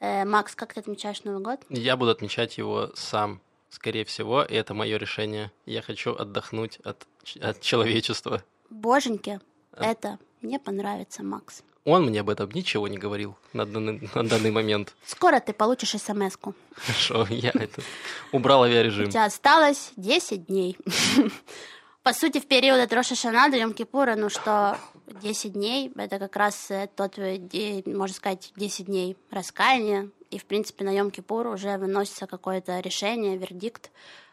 Э, 0.00 0.24
Макс, 0.24 0.54
как 0.54 0.74
ты 0.74 0.80
отмечаешь 0.80 1.24
Новый 1.24 1.42
год? 1.42 1.60
Я 1.68 1.96
буду 1.96 2.10
отмечать 2.10 2.58
его 2.58 2.90
сам 2.94 3.40
скорее 3.72 4.04
всего, 4.04 4.42
и 4.42 4.54
это 4.54 4.74
мое 4.74 4.98
решение. 4.98 5.50
Я 5.64 5.80
хочу 5.80 6.14
отдохнуть 6.14 6.78
от, 6.84 7.06
от 7.40 7.60
человечества. 7.60 8.42
Боженьки, 8.70 9.40
а? 9.72 9.84
это 9.84 10.18
не 10.40 10.58
понравится, 10.58 11.22
Макс. 11.22 11.62
Он 11.84 12.06
мне 12.06 12.20
об 12.20 12.30
этом 12.30 12.50
ничего 12.52 12.86
не 12.86 12.96
говорил 12.96 13.36
на 13.52 13.66
данный, 13.66 14.08
на 14.14 14.22
данный 14.22 14.50
момент. 14.52 14.94
Скоро 15.04 15.40
ты 15.40 15.52
получишь 15.52 15.90
смс-ку. 16.00 16.54
Хорошо, 16.76 17.26
я 17.28 17.50
это 17.54 17.82
убрал 18.30 18.62
авиарежим. 18.62 19.08
У 19.08 19.10
тебя 19.10 19.24
осталось 19.24 19.92
10 19.96 20.46
дней. 20.46 20.78
По 22.04 22.12
сути, 22.12 22.38
в 22.38 22.46
период 22.46 22.78
от 22.78 22.92
Роша 22.92 23.14
Шана 23.14 23.48
до 23.48 23.56
Йом 23.56 23.74
Кипура, 23.74 24.14
ну 24.16 24.28
что, 24.28 24.76
10 25.06 25.52
дней, 25.52 25.92
это 25.96 26.18
как 26.18 26.36
раз 26.36 26.70
э, 26.70 26.88
тот, 26.94 27.16
можно 27.18 28.14
сказать, 28.14 28.52
10 28.56 28.86
дней 28.86 29.16
раскаяния, 29.30 30.10
и, 30.32 30.38
в 30.38 30.46
принципе, 30.46 30.84
на 30.84 30.98
Йом-Кипур 30.98 31.52
уже 31.52 31.76
выносится 31.76 32.26
какое-то 32.26 32.80
решение, 32.80 33.36
вердикт 33.36 33.90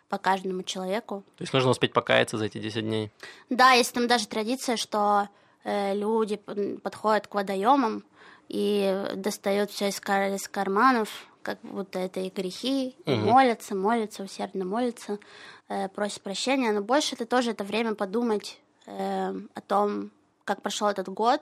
по 0.10 0.18
каждому 0.18 0.64
человеку. 0.64 1.24
То 1.38 1.44
есть 1.44 1.54
нужно 1.54 1.70
успеть 1.70 1.94
покаяться 1.94 2.38
за 2.38 2.46
эти 2.46 2.58
10 2.58 2.84
дней? 2.84 3.12
Да, 3.50 3.72
есть 3.72 3.94
там 3.94 4.08
даже 4.08 4.28
традиция, 4.28 4.76
что 4.76 5.30
э, 5.64 5.96
люди 5.96 6.36
подходят 6.36 7.28
к 7.28 7.36
водоемам 7.36 8.04
и 8.48 9.06
достают 9.16 9.72
все 9.72 9.90
из, 9.90 10.00
кар 10.00 10.34
из 10.34 10.48
карманов, 10.48 11.28
как 11.44 11.60
будто 11.62 12.00
это 12.00 12.20
и 12.20 12.30
грехи, 12.30 12.96
угу. 13.06 13.12
и 13.12 13.16
молятся, 13.16 13.76
молятся, 13.76 14.24
усердно 14.24 14.66
молятся, 14.66 15.20
э, 15.68 15.88
просят 15.90 16.22
прощения. 16.22 16.72
Но 16.72 16.82
больше 16.82 17.16
это 17.16 17.26
тоже 17.26 17.52
это 17.52 17.64
время 17.64 17.94
подумать 17.96 18.60
э, 18.88 19.34
о 19.54 19.62
том, 19.62 20.12
как 20.44 20.62
прошел 20.62 20.88
этот 20.88 21.10
год, 21.10 21.42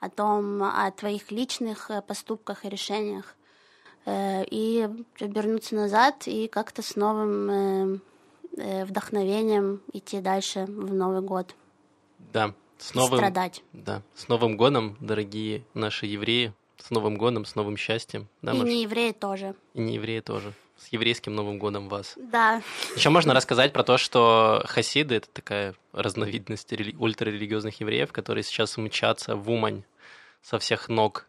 о 0.00 0.08
том, 0.08 0.62
о 0.62 0.90
твоих 0.90 1.30
личных 1.30 1.90
э, 1.90 2.00
поступках 2.02 2.64
и 2.64 2.70
решениях. 2.70 3.34
Э, 4.06 4.44
и 4.50 4.86
вернуться 5.18 5.74
назад 5.74 6.24
и 6.26 6.46
как-то 6.48 6.82
с 6.82 6.94
новым 6.94 7.50
э, 7.50 7.98
э, 8.58 8.84
вдохновением 8.84 9.80
идти 9.92 10.20
дальше 10.20 10.66
в 10.66 10.92
Новый 10.92 11.22
год. 11.22 11.54
Да, 12.18 12.52
с 12.78 12.94
новым, 12.94 13.18
страдать. 13.18 13.62
Да, 13.72 14.02
с 14.14 14.28
Новым 14.28 14.56
годом, 14.56 14.96
дорогие 15.00 15.62
наши 15.72 16.04
евреи, 16.04 16.52
с 16.76 16.90
Новым 16.90 17.16
годом, 17.16 17.46
с 17.46 17.54
новым 17.54 17.78
счастьем. 17.78 18.28
Да, 18.42 18.52
и 18.52 18.60
не 18.60 18.82
евреи 18.82 19.12
тоже. 19.12 19.54
И 19.72 19.80
не 19.80 19.94
евреи 19.94 20.20
тоже. 20.20 20.52
С 20.76 20.88
еврейским 20.88 21.34
Новым 21.34 21.58
годом 21.58 21.88
вас. 21.88 22.14
Да. 22.16 22.60
Еще 22.96 23.08
можно 23.08 23.32
рассказать 23.32 23.72
про 23.72 23.84
то, 23.84 23.96
что 23.96 24.62
хасиды— 24.66 25.14
это 25.16 25.28
такая 25.32 25.74
разновидность 25.92 26.70
рели- 26.72 26.96
ультрарелигиозных 26.98 27.80
евреев, 27.80 28.12
которые 28.12 28.42
сейчас 28.42 28.76
мчатся 28.76 29.36
в 29.36 29.48
Умань 29.50 29.84
со 30.42 30.58
всех 30.58 30.88
ног 30.88 31.26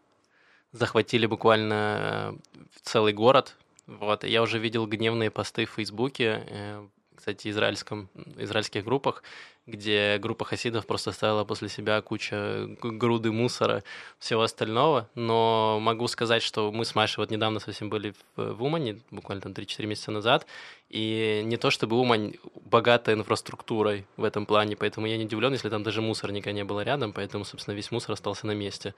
захватили 0.76 1.26
буквально 1.26 2.34
э, 2.34 2.58
целый 2.84 3.14
город. 3.14 3.56
Вот, 3.88 4.24
я 4.24 4.42
уже 4.42 4.60
видел 4.60 4.86
гневные 4.88 5.32
посты 5.32 5.66
в 5.66 5.72
Фейсбуке. 5.72 6.44
Э, 6.48 6.86
кстати, 7.16 7.48
израильском, 7.48 8.10
израильских 8.38 8.84
группах, 8.84 9.24
где 9.66 10.20
группа 10.20 10.46
хасидов 10.46 10.86
просто 10.86 11.10
оставила 11.10 11.44
после 11.44 11.70
себя 11.70 12.00
куча 12.02 12.68
груды 12.84 13.32
мусора, 13.32 13.84
всего 14.20 14.44
остального. 14.44 15.10
Но 15.16 15.80
могу 15.82 16.08
сказать, 16.08 16.44
что 16.44 16.72
мы 16.72 16.86
с 16.86 16.94
Машей 16.94 17.22
вот 17.22 17.32
недавно 17.32 17.60
совсем 17.60 17.90
были 17.90 18.14
в, 18.36 18.54
в 18.54 18.64
Умане, 18.64 19.02
буквально 19.10 19.42
там 19.42 19.54
3-4 19.54 19.86
месяца 19.88 20.12
назад, 20.12 20.46
и 20.90 21.42
не 21.46 21.58
то 21.58 21.72
чтобы 21.72 21.98
Умань 21.98 22.36
богата 22.64 23.14
инфраструктурой 23.14 24.06
в 24.18 24.24
этом 24.24 24.46
плане, 24.46 24.76
поэтому 24.76 25.08
я 25.08 25.18
не 25.18 25.26
удивлен, 25.26 25.54
если 25.54 25.70
там 25.70 25.82
даже 25.82 26.02
мусорника 26.02 26.52
не 26.52 26.64
было 26.64 26.82
рядом, 26.82 27.12
поэтому, 27.12 27.44
собственно, 27.46 27.74
весь 27.74 27.90
мусор 27.90 28.12
остался 28.12 28.46
на 28.46 28.52
месте. 28.52 28.94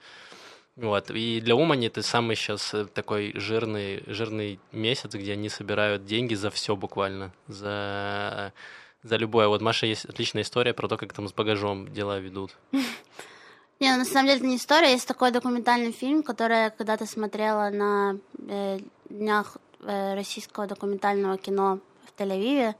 Вот. 0.78 1.10
И 1.10 1.40
для 1.40 1.56
Умани 1.56 1.88
это 1.88 2.02
самый 2.02 2.36
сейчас 2.36 2.72
э, 2.72 2.86
такой 2.86 3.32
жирный, 3.34 4.04
жирный 4.06 4.60
месяц, 4.70 5.12
где 5.12 5.32
они 5.32 5.48
собирают 5.48 6.04
деньги 6.04 6.34
за 6.34 6.50
все 6.50 6.76
буквально. 6.76 7.32
За, 7.48 8.52
за 9.02 9.16
любое. 9.16 9.48
Вот 9.48 9.60
Маша 9.60 9.86
есть 9.86 10.04
отличная 10.04 10.42
история 10.42 10.72
про 10.74 10.86
то, 10.86 10.96
как 10.96 11.12
там 11.12 11.26
с 11.26 11.32
багажом 11.32 11.92
дела 11.92 12.20
ведут. 12.20 12.56
Не, 13.80 13.92
ну, 13.92 13.98
на 13.98 14.04
самом 14.04 14.26
деле 14.26 14.38
это 14.38 14.46
не 14.46 14.56
история, 14.56 14.90
есть 14.90 15.06
такой 15.06 15.30
документальный 15.30 15.92
фильм, 15.92 16.24
который 16.24 16.64
я 16.64 16.70
когда-то 16.70 17.06
смотрела 17.06 17.70
на 17.70 18.16
э, 18.48 18.78
днях 19.08 19.56
э, 19.80 20.14
российского 20.14 20.66
документального 20.66 21.38
кино 21.38 21.78
в 22.04 22.20
Тель-Авиве. 22.20 22.74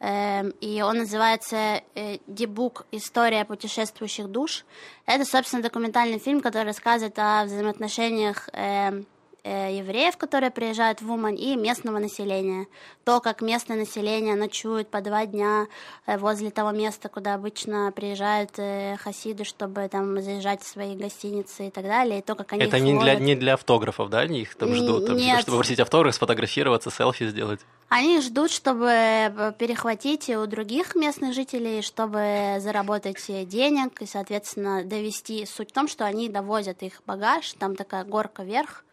Эм, 0.00 0.50
и 0.60 0.82
он 0.82 0.98
называется 0.98 1.82
э, 1.94 2.18
«Дебук. 2.26 2.86
История 2.92 3.44
путешествующих 3.44 4.28
душ». 4.28 4.64
Это, 5.06 5.24
собственно, 5.24 5.62
документальный 5.62 6.18
фильм, 6.18 6.40
который 6.40 6.66
рассказывает 6.66 7.18
о 7.18 7.44
взаимоотношениях 7.44 8.48
эм, 8.52 8.84
Э, 8.84 9.02
евреев, 9.44 10.16
которые 10.16 10.50
приезжают 10.50 11.02
в 11.02 11.10
Умань, 11.10 11.38
и 11.38 11.54
местного 11.56 11.98
населения. 11.98 12.66
То, 13.04 13.20
как 13.20 13.42
местное 13.42 13.76
население 13.76 14.34
ночует 14.36 14.88
по 14.88 15.02
два 15.02 15.26
дня 15.26 15.66
э, 16.06 16.16
возле 16.16 16.50
того 16.50 16.70
места, 16.70 17.08
куда 17.10 17.34
обычно 17.34 17.92
приезжают 17.94 18.52
э, 18.56 18.96
хасиды, 18.96 19.44
чтобы 19.44 19.88
там 19.88 20.20
заезжать 20.22 20.62
в 20.62 20.66
свои 20.66 20.96
гостиницы 20.96 21.68
и 21.68 21.70
так 21.70 21.84
далее, 21.84 22.20
и 22.20 22.22
то, 22.22 22.34
как 22.34 22.54
они 22.54 22.64
Это 22.64 22.80
не 22.80 22.98
для, 22.98 23.16
не 23.16 23.34
для 23.34 23.54
автографов, 23.54 24.08
да, 24.08 24.20
они 24.20 24.40
их 24.40 24.54
там 24.54 24.74
ждут, 24.74 25.06
там, 25.06 25.16
Нет. 25.16 25.42
чтобы 25.42 25.58
просить 25.58 25.80
автограф, 25.80 26.14
сфотографироваться, 26.14 26.90
селфи 26.90 27.28
сделать? 27.28 27.60
Они 27.90 28.20
ждут, 28.22 28.50
чтобы 28.50 29.54
перехватить 29.58 30.30
у 30.30 30.46
других 30.46 30.94
местных 30.94 31.34
жителей, 31.34 31.82
чтобы 31.82 32.56
заработать 32.60 33.24
денег 33.46 34.00
и, 34.00 34.06
соответственно, 34.06 34.84
довести. 34.84 35.44
Суть 35.46 35.70
в 35.70 35.72
том, 35.72 35.86
что 35.86 36.06
они 36.06 36.28
довозят 36.28 36.82
их 36.82 37.02
багаж, 37.06 37.52
там 37.58 37.76
такая 37.76 38.04
горка 38.04 38.42
вверх, 38.42 38.84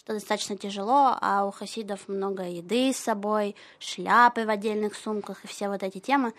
что 0.00 0.14
достаточно 0.14 0.56
тяжело, 0.56 1.14
а 1.20 1.44
у 1.44 1.50
хасидов 1.50 2.08
много 2.08 2.44
еды 2.44 2.90
с 2.90 2.96
собой, 2.96 3.54
шляпы 3.78 4.46
в 4.46 4.48
отдельных 4.48 4.94
сумках 4.94 5.44
и 5.44 5.46
все 5.46 5.68
вот 5.68 5.82
эти 5.82 5.98
темы. 5.98 6.32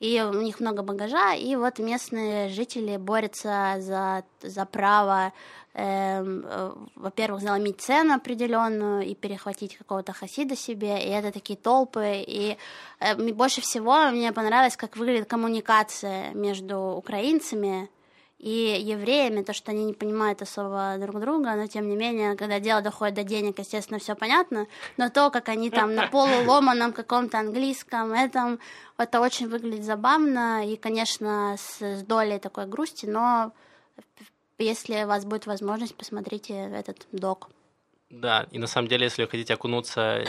И 0.00 0.20
у 0.20 0.34
них 0.42 0.60
много 0.60 0.82
багажа, 0.82 1.32
и 1.32 1.56
вот 1.56 1.78
местные 1.78 2.50
жители 2.50 2.98
борются 2.98 3.76
за, 3.78 4.22
за 4.42 4.66
право, 4.66 5.32
эм, 5.72 6.44
э, 6.44 6.72
во-первых, 6.94 7.40
заломить 7.40 7.80
цену 7.80 8.14
определенную 8.14 9.06
и 9.06 9.14
перехватить 9.14 9.78
какого-то 9.78 10.12
хасида 10.12 10.54
себе, 10.54 11.02
и 11.02 11.08
это 11.08 11.32
такие 11.32 11.58
толпы. 11.58 12.22
И 12.26 12.58
э, 13.00 13.32
больше 13.32 13.62
всего 13.62 14.10
мне 14.10 14.30
понравилось, 14.32 14.76
как 14.76 14.98
выглядит 14.98 15.26
коммуникация 15.26 16.34
между 16.34 16.78
украинцами, 16.78 17.88
и 18.38 18.84
евреями, 18.84 19.42
то, 19.42 19.52
что 19.52 19.70
они 19.70 19.84
не 19.84 19.94
понимают 19.94 20.42
особо 20.42 20.96
друг 21.00 21.20
друга, 21.20 21.54
но 21.54 21.66
тем 21.66 21.88
не 21.88 21.96
менее, 21.96 22.36
когда 22.36 22.60
дело 22.60 22.82
доходит 22.82 23.14
до 23.14 23.24
денег, 23.24 23.58
естественно, 23.58 23.98
все 23.98 24.14
понятно, 24.14 24.66
но 24.96 25.08
то, 25.08 25.30
как 25.30 25.48
они 25.48 25.70
там 25.70 25.94
на 25.94 26.06
полуломаном 26.08 26.92
каком-то 26.92 27.38
английском, 27.38 28.12
этом, 28.12 28.58
это 28.98 29.20
очень 29.20 29.48
выглядит 29.48 29.84
забавно 29.84 30.70
и, 30.70 30.76
конечно, 30.76 31.56
с, 31.58 31.80
с 31.80 32.02
долей 32.02 32.38
такой 32.38 32.66
грусти, 32.66 33.06
но 33.06 33.52
если 34.58 35.04
у 35.04 35.06
вас 35.06 35.24
будет 35.24 35.46
возможность, 35.46 35.96
посмотрите 35.96 36.54
этот 36.54 37.06
док. 37.12 37.48
Да, 38.10 38.46
и 38.52 38.58
на 38.58 38.66
самом 38.66 38.88
деле, 38.88 39.04
если 39.04 39.22
вы 39.22 39.28
хотите 39.28 39.54
окунуться 39.54 40.24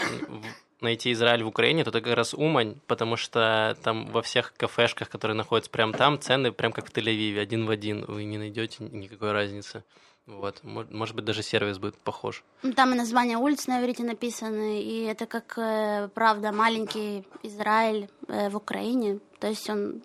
найти 0.82 1.12
Израиль 1.12 1.44
в 1.44 1.48
Украине, 1.48 1.84
то 1.84 1.90
это 1.90 2.02
как 2.02 2.16
раз 2.16 2.34
Умань, 2.34 2.76
потому 2.88 3.16
что 3.16 3.78
там 3.84 4.08
во 4.08 4.22
всех 4.22 4.54
кафешках, 4.56 5.10
которые 5.10 5.36
находятся 5.36 5.72
прямо 5.72 5.94
там, 5.94 6.20
цены 6.20 6.52
прям 6.52 6.72
как 6.72 6.90
в 6.90 6.94
Тель-Авиве, 6.94 7.40
один 7.40 7.66
в 7.66 7.70
один, 7.70 8.06
вы 8.06 8.26
не 8.26 8.38
найдете 8.38 8.84
никакой 8.84 9.32
разницы. 9.32 9.84
Вот, 10.28 10.62
может 10.64 11.16
быть, 11.16 11.24
даже 11.24 11.42
сервис 11.42 11.80
будет 11.80 11.96
похож. 11.98 12.44
Ну, 12.62 12.74
там 12.74 12.94
и 12.94 12.98
названия 12.98 13.38
улиц 13.38 13.66
на 13.68 13.80
иврите 13.80 14.04
написаны, 14.04 14.82
и 14.82 15.04
это 15.04 15.26
как, 15.26 15.58
э, 15.58 16.10
правда, 16.14 16.52
маленький 16.52 17.24
Израиль 17.44 18.10
э, 18.28 18.50
в 18.50 18.58
Украине. 18.58 19.20
То 19.40 19.48
есть 19.48 19.70
он 19.70 20.02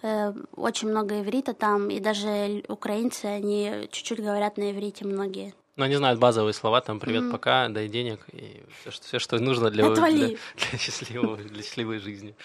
э, 0.00 0.32
очень 0.56 0.88
много 0.88 1.20
иврита 1.20 1.52
там, 1.52 1.90
и 1.90 2.00
даже 2.00 2.64
украинцы, 2.68 3.26
они 3.26 3.86
чуть-чуть 3.92 4.20
говорят 4.20 4.56
на 4.56 4.70
иврите 4.70 5.04
многие. 5.04 5.52
Ну, 5.76 5.84
они 5.84 5.96
знают 5.96 6.20
базовые 6.20 6.52
слова, 6.52 6.80
там 6.80 7.00
«привет, 7.00 7.24
mm-hmm. 7.24 7.32
пока», 7.32 7.68
«дай 7.68 7.88
денег» 7.88 8.20
и 8.32 8.62
все, 8.80 8.90
что, 8.92 9.06
все, 9.06 9.18
что 9.18 9.38
нужно 9.40 9.70
для, 9.70 9.90
для, 9.90 10.06
для, 10.06 10.78
счастливого, 10.78 11.36
для 11.36 11.62
счастливой 11.62 11.98
жизни 11.98 12.36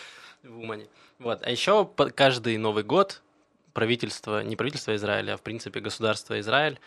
в 0.44 0.60
Умане. 0.60 0.88
Вот. 1.20 1.42
А 1.44 1.52
еще 1.52 1.88
каждый 2.16 2.58
Новый 2.58 2.84
год 2.84 3.22
правительство, 3.74 4.44
не 4.44 4.56
правительство 4.56 4.96
Израиля, 4.96 5.34
а 5.34 5.38
в 5.38 5.42
принципе 5.42 5.80
государство 5.80 6.40
Израиль 6.40 6.80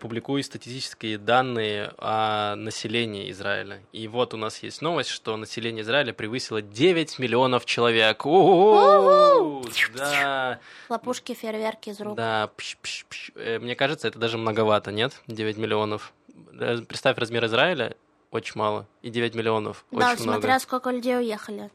публикует 0.00 0.46
статистические 0.46 1.18
данные 1.18 1.92
о 1.98 2.54
населении 2.54 3.30
Израиля. 3.32 3.82
И 3.92 4.06
вот 4.06 4.32
у 4.32 4.36
нас 4.36 4.62
есть 4.62 4.80
новость, 4.80 5.10
что 5.10 5.36
население 5.36 5.82
Израиля 5.82 6.12
превысило 6.12 6.62
9 6.62 7.18
миллионов 7.18 7.64
человек. 7.64 8.22
Да. 9.96 10.60
Хлопушки, 10.86 11.34
фейерверки 11.34 11.90
из 11.90 12.00
рук. 12.00 12.16
Да. 12.16 12.50
Э, 13.34 13.58
мне 13.58 13.74
кажется, 13.74 14.08
это 14.08 14.18
даже 14.18 14.38
многовато, 14.38 14.92
нет? 14.92 15.20
9 15.26 15.56
миллионов. 15.56 16.12
Э, 16.52 16.78
представь 16.86 17.18
размер 17.18 17.44
Израиля, 17.46 17.96
очень 18.30 18.52
мало. 18.56 18.86
И 19.02 19.10
9 19.10 19.34
миллионов, 19.34 19.84
да, 19.90 20.12
очень 20.12 20.22
смотря 20.22 20.58
сколько 20.60 20.90
людей 20.90 21.16
уехали. 21.16 21.70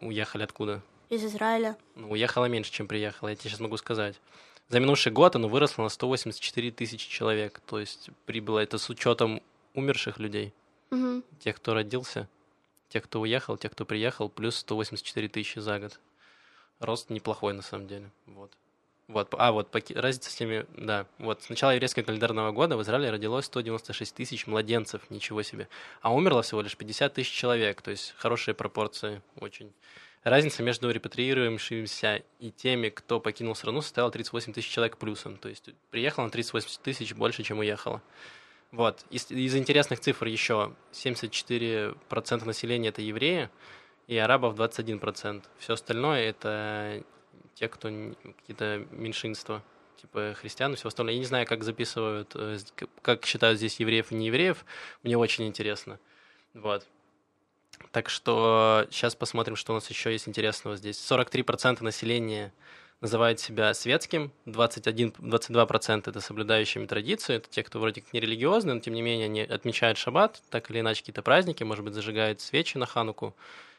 уехали 0.00 0.42
откуда? 0.44 0.82
Из 1.10 1.24
Израиля. 1.24 1.76
Ну, 1.96 2.10
уехало 2.10 2.46
меньше, 2.46 2.72
чем 2.72 2.86
приехало, 2.86 3.28
я 3.28 3.36
тебе 3.36 3.50
сейчас 3.50 3.60
могу 3.60 3.76
сказать. 3.76 4.20
За 4.70 4.78
минувший 4.78 5.10
год 5.10 5.34
оно 5.34 5.48
выросло 5.48 5.82
на 5.82 5.88
184 5.88 6.70
тысячи 6.70 7.10
человек. 7.10 7.60
То 7.66 7.80
есть 7.80 8.08
прибыло 8.24 8.60
это 8.60 8.78
с 8.78 8.88
учетом 8.88 9.42
умерших 9.74 10.18
людей. 10.18 10.54
Угу. 10.92 11.22
Тех, 11.40 11.56
кто 11.56 11.74
родился, 11.74 12.28
тех, 12.88 13.02
кто 13.02 13.20
уехал, 13.20 13.56
тех, 13.56 13.72
кто 13.72 13.84
приехал, 13.84 14.28
плюс 14.28 14.56
184 14.56 15.28
тысячи 15.28 15.58
за 15.58 15.80
год. 15.80 15.98
Рост 16.78 17.10
неплохой 17.10 17.52
на 17.52 17.62
самом 17.62 17.88
деле. 17.88 18.10
Вот. 18.26 18.52
Вот, 19.08 19.34
а 19.36 19.50
вот 19.50 19.74
разница 19.96 20.30
с 20.30 20.38
ними, 20.38 20.66
да, 20.76 21.04
вот 21.18 21.42
с 21.42 21.48
начала 21.48 21.72
еврейского 21.72 22.04
календарного 22.04 22.52
года 22.52 22.76
в 22.76 22.82
Израиле 22.82 23.10
родилось 23.10 23.46
196 23.46 24.14
тысяч 24.14 24.46
младенцев, 24.46 25.02
ничего 25.10 25.42
себе, 25.42 25.66
а 26.00 26.14
умерло 26.14 26.42
всего 26.42 26.60
лишь 26.60 26.76
50 26.76 27.14
тысяч 27.14 27.32
человек, 27.32 27.82
то 27.82 27.90
есть 27.90 28.14
хорошие 28.16 28.54
пропорции 28.54 29.20
очень. 29.40 29.72
Разница 30.22 30.62
между 30.62 30.90
репатриируемыми 30.90 32.22
и 32.40 32.50
теми, 32.50 32.90
кто 32.90 33.20
покинул 33.20 33.54
страну, 33.54 33.80
составила 33.80 34.12
38 34.12 34.52
тысяч 34.52 34.68
человек 34.68 34.98
плюсом. 34.98 35.38
То 35.38 35.48
есть 35.48 35.70
приехало 35.90 36.24
на 36.24 36.30
38 36.30 36.82
тысяч 36.82 37.14
больше, 37.14 37.42
чем 37.42 37.60
уехало. 37.60 38.02
Вот. 38.70 39.04
Из, 39.10 39.30
из 39.30 39.56
интересных 39.56 40.00
цифр 40.00 40.26
еще 40.26 40.74
74% 40.92 42.44
населения 42.44 42.88
это 42.88 43.00
евреи, 43.00 43.48
и 44.10 44.16
арабов 44.18 44.56
21%. 44.56 45.44
Все 45.58 45.72
остальное 45.72 46.22
это 46.28 47.02
те, 47.54 47.68
кто 47.68 47.88
какие-то 47.88 48.84
меньшинства, 48.90 49.62
типа 50.00 50.34
христиан 50.36 50.72
и 50.72 50.76
все 50.76 50.88
остальное. 50.88 51.14
Я 51.14 51.20
не 51.20 51.26
знаю, 51.26 51.46
как 51.46 51.62
записывают, 51.62 52.32
э, 52.34 52.58
как 53.02 53.24
считают 53.24 53.58
здесь 53.58 53.78
евреев 53.78 54.10
и 54.10 54.16
не 54.16 54.26
евреев. 54.26 54.64
Мне 55.02 55.16
очень 55.16 55.46
интересно. 55.46 56.00
Вот. 56.54 56.86
Так 57.92 58.08
что 58.08 58.86
сейчас 58.90 59.14
посмотрим, 59.14 59.56
что 59.56 59.72
у 59.72 59.74
нас 59.74 59.88
еще 59.90 60.12
есть 60.12 60.28
интересного 60.28 60.76
здесь. 60.76 60.96
43% 60.96 61.82
населения 61.82 62.52
называют 63.00 63.40
себя 63.40 63.72
светским, 63.74 64.30
21, 64.46 65.14
22% 65.18 66.08
это 66.08 66.20
соблюдающими 66.20 66.86
традиции, 66.86 67.36
это 67.36 67.48
те, 67.48 67.62
кто 67.62 67.78
вроде 67.80 68.02
как 68.02 68.12
не 68.12 68.20
религиозные, 68.20 68.74
но 68.74 68.80
тем 68.80 68.94
не 68.94 69.02
менее 69.02 69.26
они 69.26 69.40
отмечают 69.40 69.98
шаббат, 69.98 70.42
так 70.50 70.70
или 70.70 70.80
иначе 70.80 71.00
какие-то 71.00 71.22
праздники, 71.22 71.64
может 71.64 71.84
быть, 71.84 71.94
зажигают 71.94 72.40
свечи 72.40 72.76
на 72.76 72.86
хануку. 72.86 73.34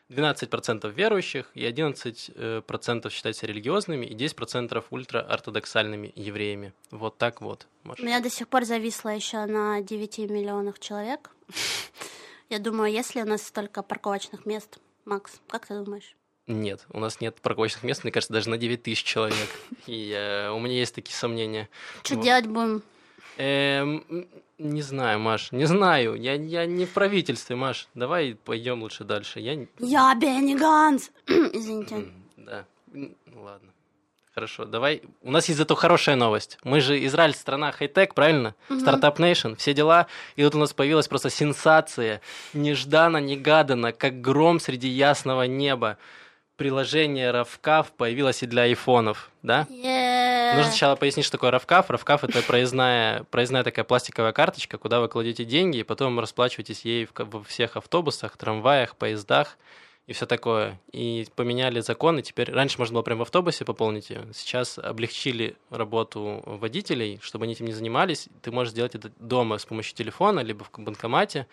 12% 0.09 0.91
верующих 0.91 1.49
и 1.53 1.63
11% 1.63 3.09
считаются 3.09 3.45
религиозными, 3.45 4.05
и 4.05 4.13
10% 4.13 4.83
ультраортодоксальными 4.89 6.11
евреями. 6.15 6.73
Вот 6.89 7.17
так 7.17 7.41
вот. 7.41 7.67
Может. 7.83 8.03
У 8.03 8.05
меня 8.05 8.19
до 8.19 8.29
сих 8.29 8.49
пор 8.49 8.65
зависло 8.65 9.09
еще 9.09 9.45
на 9.45 9.81
9 9.81 10.17
миллионах 10.29 10.79
человек. 10.79 11.29
Я 12.51 12.59
думаю, 12.59 12.91
есть 12.91 13.15
ли 13.15 13.21
у 13.21 13.25
нас 13.25 13.43
столько 13.43 13.81
парковочных 13.81 14.45
мест? 14.45 14.79
Макс, 15.05 15.39
как 15.47 15.67
ты 15.67 15.73
думаешь? 15.73 16.17
Нет, 16.47 16.85
у 16.91 16.99
нас 16.99 17.21
нет 17.21 17.39
парковочных 17.39 17.83
мест, 17.83 18.03
мне 18.03 18.11
кажется, 18.11 18.33
даже 18.33 18.49
на 18.49 18.57
9 18.57 18.83
тысяч 18.83 19.03
человек. 19.03 19.47
И 19.87 20.11
э, 20.13 20.49
у 20.49 20.59
меня 20.59 20.73
есть 20.75 20.93
такие 20.93 21.15
сомнения. 21.15 21.69
Что 22.03 22.15
вот. 22.15 22.25
делать 22.25 22.47
будем? 22.47 22.83
Эм, 23.37 24.27
не 24.57 24.81
знаю, 24.81 25.21
Маш, 25.21 25.53
не 25.53 25.63
знаю. 25.63 26.15
Я, 26.15 26.33
я 26.33 26.65
не 26.65 26.85
в 26.85 26.91
правительстве, 26.91 27.55
Маш. 27.55 27.87
Давай 27.93 28.35
пойдем 28.35 28.81
лучше 28.81 29.05
дальше. 29.05 29.39
Я, 29.39 29.53
я 29.79 30.13
Бенни 30.15 30.55
Ганс. 30.55 31.09
Извините. 31.27 32.11
Да, 32.35 32.65
ну 32.87 33.15
ладно. 33.33 33.71
Хорошо, 34.33 34.63
давай. 34.63 35.01
У 35.21 35.29
нас 35.29 35.49
есть 35.49 35.57
зато 35.57 35.75
хорошая 35.75 36.15
новость. 36.15 36.57
Мы 36.63 36.79
же 36.79 37.05
Израиль 37.05 37.33
страна 37.33 37.73
хай-тек, 37.73 38.13
правильно? 38.13 38.55
Стартап 38.79 39.15
угу. 39.15 39.23
Nation, 39.27 39.57
все 39.57 39.73
дела. 39.73 40.07
И 40.37 40.43
вот 40.45 40.55
у 40.55 40.57
нас 40.57 40.71
появилась 40.71 41.09
просто 41.09 41.29
сенсация. 41.29 42.21
Нежданно, 42.53 43.17
негаданно, 43.17 43.91
как 43.91 44.21
гром 44.21 44.61
среди 44.61 44.87
ясного 44.87 45.43
неба. 45.43 45.97
Приложение 46.55 47.31
Равкав 47.31 47.91
появилось 47.91 48.43
и 48.43 48.45
для 48.45 48.63
айфонов, 48.63 49.31
да? 49.41 49.67
Yeah. 49.69 50.55
Нужно 50.55 50.71
сначала 50.71 50.95
пояснить, 50.95 51.25
что 51.25 51.37
такое 51.37 51.51
Равкав. 51.51 51.89
Равкав— 51.89 52.23
это 52.25 52.41
проездная, 52.41 53.23
проездная 53.23 53.63
такая 53.63 53.83
пластиковая 53.83 54.31
карточка, 54.31 54.77
куда 54.77 55.01
вы 55.01 55.09
кладете 55.09 55.43
деньги, 55.43 55.79
и 55.79 55.83
потом 55.83 56.17
расплачиваетесь 56.19 56.85
ей 56.85 57.09
во 57.17 57.43
всех 57.43 57.75
автобусах, 57.75 58.37
трамваях, 58.37 58.95
поездах 58.95 59.57
и 60.07 60.13
все 60.13 60.25
такое. 60.25 60.79
И 60.91 61.27
поменяли 61.35 61.79
законы. 61.79 62.21
Теперь 62.21 62.51
раньше 62.51 62.77
можно 62.77 62.95
было 62.95 63.03
прямо 63.03 63.19
в 63.19 63.21
автобусе 63.23 63.65
пополнить 63.65 64.09
ее. 64.09 64.27
Сейчас 64.33 64.77
облегчили 64.77 65.55
работу 65.69 66.41
водителей, 66.45 67.19
чтобы 67.21 67.45
они 67.45 67.53
этим 67.53 67.65
не 67.65 67.73
занимались. 67.73 68.27
Ты 68.41 68.51
можешь 68.51 68.71
сделать 68.71 68.95
это 68.95 69.11
дома 69.19 69.57
с 69.57 69.65
помощью 69.65 69.95
телефона, 69.95 70.41
либо 70.41 70.63
в 70.63 70.71
банкомате. 70.77 71.47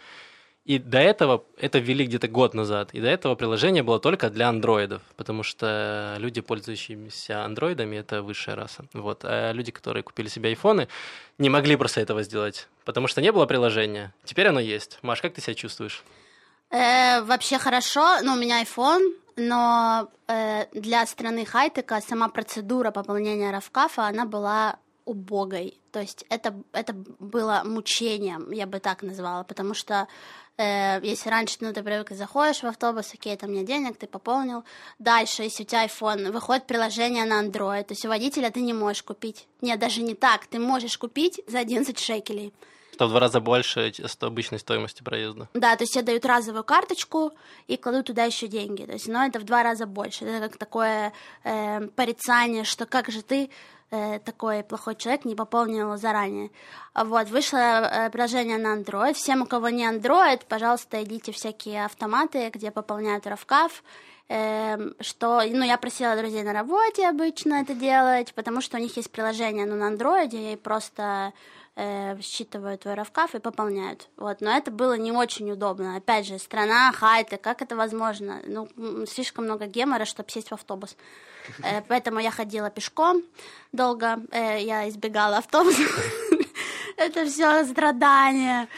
И 0.64 0.78
до 0.78 0.98
этого, 0.98 1.44
это 1.56 1.78
ввели 1.78 2.04
где-то 2.04 2.28
год 2.28 2.52
назад, 2.52 2.90
и 2.92 3.00
до 3.00 3.08
этого 3.08 3.34
приложение 3.36 3.82
было 3.82 3.98
только 3.98 4.28
для 4.28 4.50
андроидов, 4.50 5.00
потому 5.16 5.42
что 5.42 6.16
люди, 6.18 6.42
пользующиеся 6.42 7.42
андроидами, 7.42 7.96
это 7.96 8.22
высшая 8.22 8.54
раса. 8.54 8.84
Вот. 8.92 9.20
А 9.24 9.52
люди, 9.52 9.72
которые 9.72 10.02
купили 10.02 10.28
себе 10.28 10.50
айфоны, 10.50 10.88
не 11.38 11.48
могли 11.48 11.74
просто 11.76 12.02
этого 12.02 12.22
сделать, 12.22 12.68
потому 12.84 13.06
что 13.06 13.22
не 13.22 13.32
было 13.32 13.46
приложения. 13.46 14.12
Теперь 14.24 14.48
оно 14.48 14.60
есть. 14.60 14.98
Маш, 15.00 15.22
как 15.22 15.32
ты 15.32 15.40
себя 15.40 15.54
чувствуешь? 15.54 16.04
Э, 16.70 17.22
вообще 17.22 17.58
хорошо, 17.58 18.20
ну, 18.22 18.34
у 18.34 18.36
меня 18.36 18.62
iPhone, 18.62 19.14
но 19.36 20.08
э, 20.26 20.66
для 20.72 21.06
страны 21.06 21.46
хайтека 21.46 22.00
сама 22.00 22.28
процедура 22.28 22.90
пополнения 22.90 23.50
Равкафа, 23.50 24.06
она 24.06 24.26
была 24.26 24.78
убогой. 25.06 25.80
То 25.90 26.00
есть 26.00 26.26
это, 26.28 26.54
это 26.72 26.92
было 27.18 27.62
мучением, 27.64 28.50
я 28.52 28.66
бы 28.66 28.78
так 28.78 29.02
назвала, 29.02 29.44
потому 29.44 29.72
что 29.72 30.06
э, 30.58 31.00
если 31.02 31.30
раньше 31.30 31.56
ну, 31.60 31.72
ты 31.72 31.82
привык, 31.82 32.10
заходишь 32.10 32.62
в 32.62 32.66
автобус, 32.66 33.14
окей, 33.14 33.34
там 33.36 33.52
нет 33.52 33.64
денег, 33.64 33.96
ты 33.96 34.06
пополнил. 34.06 34.64
Дальше, 34.98 35.44
если 35.44 35.62
у 35.62 35.66
тебя 35.66 35.86
iPhone, 35.86 36.30
выходит 36.30 36.66
приложение 36.66 37.24
на 37.24 37.42
Android, 37.42 37.84
то 37.84 37.92
есть 37.92 38.04
у 38.04 38.08
водителя 38.08 38.50
ты 38.50 38.60
не 38.60 38.74
можешь 38.74 39.02
купить. 39.02 39.48
Нет, 39.62 39.78
даже 39.78 40.02
не 40.02 40.14
так, 40.14 40.46
ты 40.46 40.58
можешь 40.58 40.98
купить 40.98 41.40
за 41.46 41.60
11 41.60 41.98
шекелей. 41.98 42.52
Что 42.98 43.06
в 43.06 43.10
два 43.10 43.20
раза 43.20 43.38
больше 43.38 43.92
обычной 44.18 44.58
стоимости 44.58 45.04
проезда. 45.04 45.48
Да, 45.54 45.76
то 45.76 45.84
есть 45.84 45.92
тебе 45.92 46.02
дают 46.02 46.26
разовую 46.26 46.64
карточку 46.64 47.30
и 47.68 47.76
кладут 47.76 48.06
туда 48.06 48.24
еще 48.24 48.48
деньги. 48.48 48.82
То 48.86 48.94
есть, 48.94 49.06
но 49.06 49.24
это 49.24 49.38
в 49.38 49.44
два 49.44 49.62
раза 49.62 49.86
больше. 49.86 50.24
Это 50.24 50.48
как 50.48 50.58
такое 50.58 51.12
э, 51.44 51.86
порицание, 51.94 52.64
что 52.64 52.86
как 52.86 53.08
же 53.08 53.22
ты 53.22 53.50
э, 53.92 54.18
такой 54.18 54.64
плохой 54.64 54.96
человек 54.96 55.24
не 55.24 55.36
пополнил 55.36 55.96
заранее. 55.96 56.50
Вот, 56.92 57.28
вышло 57.28 57.58
э, 57.58 58.10
приложение 58.10 58.58
на 58.58 58.74
Android. 58.76 59.14
Всем, 59.14 59.42
у 59.42 59.46
кого 59.46 59.68
не 59.68 59.84
Android, 59.84 60.40
пожалуйста, 60.48 61.00
идите 61.04 61.30
всякие 61.30 61.84
автоматы, 61.84 62.50
где 62.52 62.72
пополняют 62.72 63.28
Равкав. 63.28 63.84
Э, 64.28 64.76
что, 64.98 65.42
ну, 65.48 65.64
я 65.64 65.78
просила 65.78 66.16
друзей 66.16 66.42
на 66.42 66.52
работе 66.52 67.08
обычно 67.08 67.62
это 67.62 67.74
делать, 67.74 68.34
потому 68.34 68.60
что 68.60 68.76
у 68.76 68.80
них 68.80 68.96
есть 68.96 69.12
приложение, 69.12 69.66
ну, 69.66 69.76
на 69.76 69.88
Android, 69.94 70.30
и 70.32 70.56
просто 70.56 71.32
э, 71.78 72.20
считывают 72.20 72.82
твой 72.82 72.94
равкаф 72.94 73.34
и 73.34 73.38
пополняют. 73.38 74.08
Вот. 74.16 74.40
Но 74.40 74.50
это 74.50 74.70
было 74.70 74.98
не 74.98 75.12
очень 75.12 75.50
удобно. 75.50 75.96
Опять 75.96 76.26
же, 76.26 76.38
страна, 76.38 76.92
хайты, 76.92 77.36
как 77.36 77.62
это 77.62 77.76
возможно? 77.76 78.42
Ну, 78.44 78.68
слишком 79.06 79.44
много 79.44 79.66
гемора, 79.66 80.04
чтобы 80.04 80.30
сесть 80.30 80.48
в 80.48 80.54
автобус. 80.54 80.96
Э, 81.62 81.82
поэтому 81.88 82.18
я 82.18 82.30
ходила 82.30 82.68
пешком 82.70 83.22
долго, 83.72 84.18
э, 84.32 84.60
я 84.62 84.88
избегала 84.88 85.38
автобуса. 85.38 85.82
Это 86.96 87.24
все 87.26 87.64
страдания. 87.64 88.68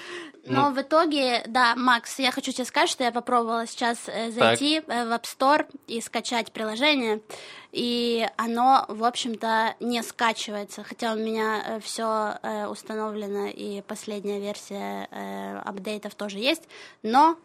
Но 0.47 0.71
ну. 0.71 0.75
в 0.75 0.81
итоге, 0.81 1.43
да, 1.47 1.75
Макс, 1.77 2.19
я 2.19 2.31
хочу 2.31 2.53
тебе 2.53 2.65
сказать, 2.65 2.89
что 2.89 3.05
я 3.05 3.13
попробовала 3.13 3.67
сейчас 3.67 3.99
э, 4.07 4.31
зайти 4.31 4.81
так. 4.81 4.97
Э, 4.97 5.05
в 5.09 5.13
App 5.13 5.25
Store 5.25 5.67
и 5.87 6.01
скачать 6.01 6.53
приложение, 6.53 7.21
и 7.73 8.27
оно, 8.37 8.85
в 8.89 9.05
общем-то, 9.05 9.75
не 9.81 10.03
скачивается, 10.03 10.83
хотя 10.83 11.13
у 11.13 11.17
меня 11.17 11.63
э, 11.67 11.81
все 11.81 12.39
установлено, 12.69 13.47
и 13.49 13.83
последняя 13.83 14.41
версия 14.41 15.09
апдейтов 15.65 16.15
тоже 16.15 16.39
есть, 16.39 16.63
но 17.03 17.37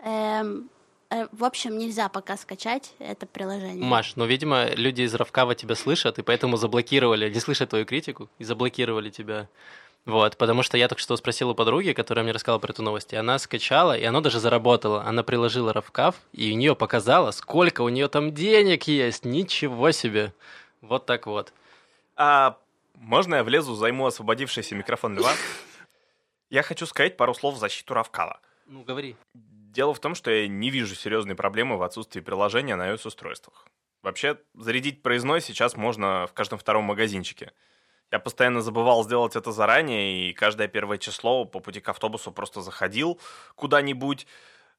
эм, 0.00 0.70
в 1.32 1.44
общем, 1.44 1.78
нельзя 1.78 2.08
пока 2.08 2.36
скачать 2.36 2.92
это 2.98 3.26
приложение. 3.26 3.84
Маш, 3.84 4.16
ну, 4.16 4.26
видимо, 4.26 4.66
люди 4.74 5.02
из 5.02 5.14
Равкава 5.14 5.54
тебя 5.54 5.74
слышат, 5.74 6.18
и 6.18 6.22
поэтому 6.22 6.56
заблокировали, 6.56 7.32
не 7.32 7.40
слышат 7.40 7.70
твою 7.70 7.86
критику, 7.86 8.28
и 8.38 8.44
заблокировали 8.44 9.10
тебя 9.10 9.48
вот, 10.06 10.36
потому 10.36 10.62
что 10.62 10.76
я 10.76 10.88
только 10.88 11.02
что 11.02 11.16
спросил 11.16 11.50
у 11.50 11.54
подруги, 11.54 11.92
которая 11.92 12.24
мне 12.24 12.32
рассказала 12.32 12.58
про 12.58 12.72
эту 12.72 12.82
новость, 12.82 13.14
и 13.14 13.16
она 13.16 13.38
скачала, 13.38 13.96
и 13.96 14.04
оно 14.04 14.20
даже 14.20 14.38
заработало. 14.38 15.02
Она 15.02 15.22
приложила 15.22 15.72
Равкав, 15.72 16.16
и 16.32 16.52
у 16.52 16.56
нее 16.56 16.76
показало, 16.76 17.30
сколько 17.30 17.80
у 17.80 17.88
нее 17.88 18.08
там 18.08 18.34
денег 18.34 18.84
есть. 18.84 19.24
Ничего 19.24 19.92
себе. 19.92 20.34
Вот 20.82 21.06
так 21.06 21.26
вот. 21.26 21.54
А 22.16 22.58
можно 22.96 23.36
я 23.36 23.44
влезу, 23.44 23.74
займу 23.74 24.06
освободившийся 24.06 24.74
микрофон 24.74 25.16
Льва? 25.16 25.32
Я 26.50 26.62
хочу 26.62 26.84
сказать 26.84 27.16
пару 27.16 27.32
слов 27.32 27.54
в 27.54 27.58
защиту 27.58 27.94
Равкала. 27.94 28.40
Ну, 28.66 28.82
говори. 28.82 29.16
Дело 29.32 29.94
в 29.94 30.00
том, 30.00 30.14
что 30.14 30.30
я 30.30 30.46
не 30.46 30.68
вижу 30.70 30.94
серьезной 30.94 31.34
проблемы 31.34 31.78
в 31.78 31.82
отсутствии 31.82 32.20
приложения 32.20 32.76
на 32.76 32.90
iOS-устройствах. 32.90 33.66
Вообще, 34.02 34.38
зарядить 34.54 35.02
проездной 35.02 35.40
сейчас 35.40 35.76
можно 35.76 36.26
в 36.26 36.34
каждом 36.34 36.58
втором 36.58 36.84
магазинчике. 36.84 37.52
Я 38.14 38.20
постоянно 38.20 38.60
забывал 38.60 39.02
сделать 39.02 39.34
это 39.34 39.50
заранее, 39.50 40.28
и 40.28 40.32
каждое 40.32 40.68
первое 40.68 40.98
число 40.98 41.44
по 41.44 41.58
пути 41.58 41.80
к 41.80 41.88
автобусу 41.88 42.30
просто 42.30 42.60
заходил 42.60 43.18
куда-нибудь, 43.56 44.28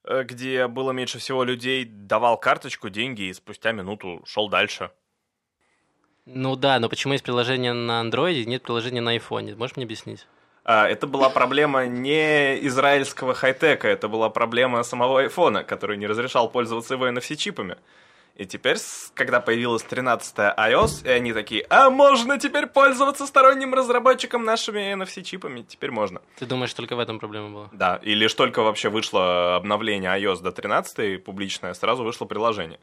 э, 0.05 0.23
где 0.23 0.67
было 0.67 0.91
меньше 0.91 1.19
всего 1.19 1.43
людей, 1.43 1.83
давал 1.83 2.37
карточку, 2.37 2.87
деньги, 2.87 3.23
и 3.23 3.33
спустя 3.33 3.73
минуту 3.73 4.21
шел 4.25 4.47
дальше. 4.47 4.89
Ну 6.25 6.55
да, 6.55 6.79
но 6.79 6.87
почему 6.87 7.11
есть 7.11 7.25
приложение 7.25 7.73
на 7.73 7.99
андроиде, 7.99 8.45
нет 8.45 8.63
приложения 8.63 9.01
на 9.01 9.11
айфоне? 9.11 9.53
Можешь 9.55 9.75
мне 9.75 9.83
объяснить? 9.83 10.25
А, 10.63 10.87
это 10.87 11.05
была 11.05 11.29
проблема 11.29 11.87
не 11.87 12.65
израильского 12.67 13.33
хай-тека, 13.33 13.89
это 13.89 14.07
была 14.07 14.29
проблема 14.29 14.81
самого 14.83 15.19
айфона, 15.19 15.65
который 15.65 15.97
не 15.97 16.07
разрешал 16.07 16.49
пользоваться 16.49 16.93
его 16.93 17.09
NFC-чипами. 17.09 17.75
И 18.35 18.45
теперь, 18.45 18.77
когда 19.13 19.39
появилась 19.39 19.83
13 19.83 20.37
iOS, 20.37 21.05
и 21.05 21.09
они 21.09 21.31
такие, 21.31 21.65
а 21.69 21.89
можно 21.89 22.37
теперь 22.37 22.67
пользоваться 22.67 23.25
сторонним 23.25 23.73
разработчиком 23.73 24.43
нашими 24.43 24.93
NFC-чипами? 24.93 25.61
Теперь 25.63 25.91
можно. 25.91 26.21
Ты 26.37 26.45
думаешь, 26.45 26.73
только 26.73 26.97
в 26.97 26.99
этом 26.99 27.17
проблема 27.17 27.49
была? 27.49 27.69
Да, 27.71 27.95
и 28.01 28.13
лишь 28.13 28.33
только 28.33 28.61
вообще 28.61 28.89
вышло 28.89 29.55
обновление 29.55 30.11
iOS 30.19 30.41
до 30.41 30.51
13 30.51 31.23
публичное, 31.23 31.73
сразу 31.73 32.03
вышло 32.03 32.25
приложение. 32.25 32.79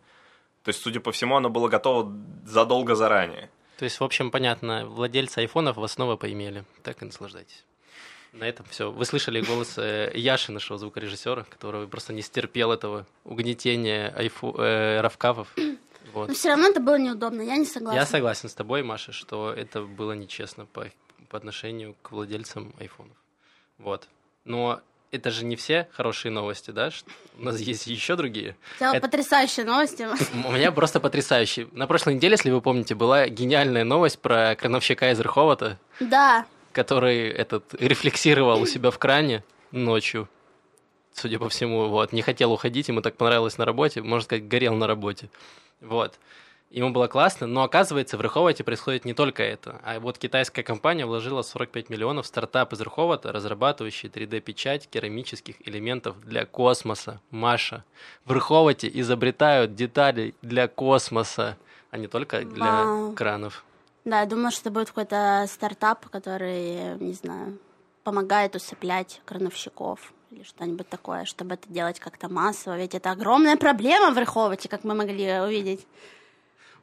То 0.64 0.70
есть, 0.70 0.80
судя 0.80 1.00
по 1.00 1.12
всему, 1.12 1.36
оно 1.36 1.50
было 1.50 1.68
готово 1.68 2.10
задолго 2.46 2.94
заранее. 2.94 3.50
То 3.76 3.84
есть, 3.84 4.00
в 4.00 4.04
общем, 4.04 4.30
понятно, 4.30 4.86
владельцы 4.86 5.40
айфонов 5.40 5.76
в 5.76 5.84
основу 5.84 6.16
поимели. 6.16 6.64
Так 6.82 7.02
и 7.02 7.04
наслаждайтесь. 7.04 7.64
На 8.32 8.44
этом 8.44 8.64
все. 8.70 8.90
Вы 8.90 9.04
слышали 9.04 9.42
голос 9.42 9.76
э, 9.76 10.10
Яши, 10.14 10.52
нашего 10.52 10.78
звукорежиссера, 10.78 11.44
который 11.44 11.86
просто 11.86 12.14
не 12.14 12.22
стерпел 12.22 12.72
этого 12.72 13.06
угнетения 13.24 14.08
айфу, 14.16 14.54
э, 14.58 15.00
равкавов. 15.00 15.48
Вот. 16.12 16.28
Но 16.28 16.34
все 16.34 16.50
равно 16.50 16.66
это 16.68 16.78
было 16.78 16.98
неудобно, 16.98 17.40
я 17.40 17.56
не 17.56 17.64
согласна. 17.64 17.98
Я 17.98 18.04
согласен 18.04 18.50
с 18.50 18.54
тобой, 18.54 18.82
Маша, 18.82 19.12
что 19.12 19.50
это 19.50 19.80
было 19.82 20.12
нечестно 20.12 20.66
по, 20.66 20.88
по 21.30 21.38
отношению 21.38 21.94
к 22.02 22.10
владельцам 22.10 22.74
айфонов. 22.78 23.16
Вот. 23.78 24.08
Но 24.44 24.82
это 25.10 25.30
же 25.30 25.46
не 25.46 25.56
все 25.56 25.88
хорошие 25.92 26.30
новости, 26.30 26.70
да? 26.70 26.90
У 27.38 27.44
нас 27.44 27.58
есть 27.60 27.86
еще 27.86 28.16
другие. 28.16 28.56
Это... 28.78 29.00
потрясающие 29.00 29.64
новости. 29.64 30.06
У 30.46 30.52
меня 30.52 30.70
просто 30.72 31.00
потрясающие. 31.00 31.68
На 31.72 31.86
прошлой 31.86 32.16
неделе, 32.16 32.32
если 32.32 32.50
вы 32.50 32.60
помните, 32.60 32.94
была 32.94 33.28
гениальная 33.28 33.84
новость 33.84 34.18
про 34.18 34.54
крановщика 34.54 35.12
из 35.12 35.20
Рховата. 35.20 35.78
Да 35.98 36.44
который 36.72 37.28
этот 37.28 37.74
рефлексировал 37.74 38.61
у 38.61 38.66
себя 38.66 38.90
в 38.90 38.98
кране 38.98 39.44
ночью, 39.70 40.28
судя 41.12 41.38
по 41.38 41.48
всему, 41.48 41.88
вот, 41.88 42.12
не 42.12 42.22
хотел 42.22 42.52
уходить, 42.52 42.88
ему 42.88 43.00
так 43.00 43.16
понравилось 43.16 43.58
на 43.58 43.64
работе, 43.64 44.02
можно 44.02 44.24
сказать, 44.24 44.48
горел 44.48 44.74
на 44.74 44.87
работе, 44.87 45.28
вот. 45.80 46.18
Ему 46.72 46.88
было 46.88 47.06
классно, 47.06 47.46
но 47.46 47.64
оказывается, 47.64 48.16
в 48.16 48.22
Рыховоте 48.22 48.64
происходит 48.64 49.04
не 49.04 49.12
только 49.12 49.42
это. 49.42 49.78
А 49.85 50.00
вот 50.00 50.16
китайская 50.16 50.62
компания 50.62 51.04
вложила 51.04 51.42
45 51.42 51.90
миллионов 51.90 52.24
в 52.24 52.28
стартап 52.28 52.72
из 52.72 52.80
Рыховота, 52.80 53.30
разрабатывающий 53.30 54.08
3D-печать 54.08 54.88
керамических 54.88 55.56
элементов 55.68 56.18
для 56.22 56.46
космоса. 56.46 57.20
Маша. 57.30 57.85
В 58.24 58.32
Рыховоте 58.32 58.90
изобретают 58.90 59.74
детали 59.74 60.35
для 60.40 60.66
космоса, 60.66 61.58
а 61.90 61.98
не 61.98 62.06
только 62.06 62.40
для 62.40 62.85
Вау. 62.87 63.12
кранов. 63.12 63.66
Да, 64.04 64.20
я 64.20 64.26
думала, 64.26 64.50
что 64.50 64.62
это 64.62 64.70
будет 64.70 64.88
какой-то 64.88 65.46
стартап, 65.48 66.08
который, 66.08 66.98
не 66.98 67.12
знаю, 67.12 67.58
помогает 68.02 68.56
усыплять 68.56 69.20
крановщиков 69.24 70.12
или 70.30 70.42
что-нибудь 70.42 70.88
такое, 70.88 71.24
чтобы 71.24 71.54
это 71.54 71.68
делать 71.68 72.00
как-то 72.00 72.28
массово. 72.28 72.78
Ведь 72.78 72.94
это 72.94 73.10
огромная 73.10 73.56
проблема 73.56 74.12
в 74.12 74.18
Рыховоте, 74.18 74.68
как 74.68 74.82
мы 74.84 74.94
могли 74.94 75.40
увидеть. 75.40 75.86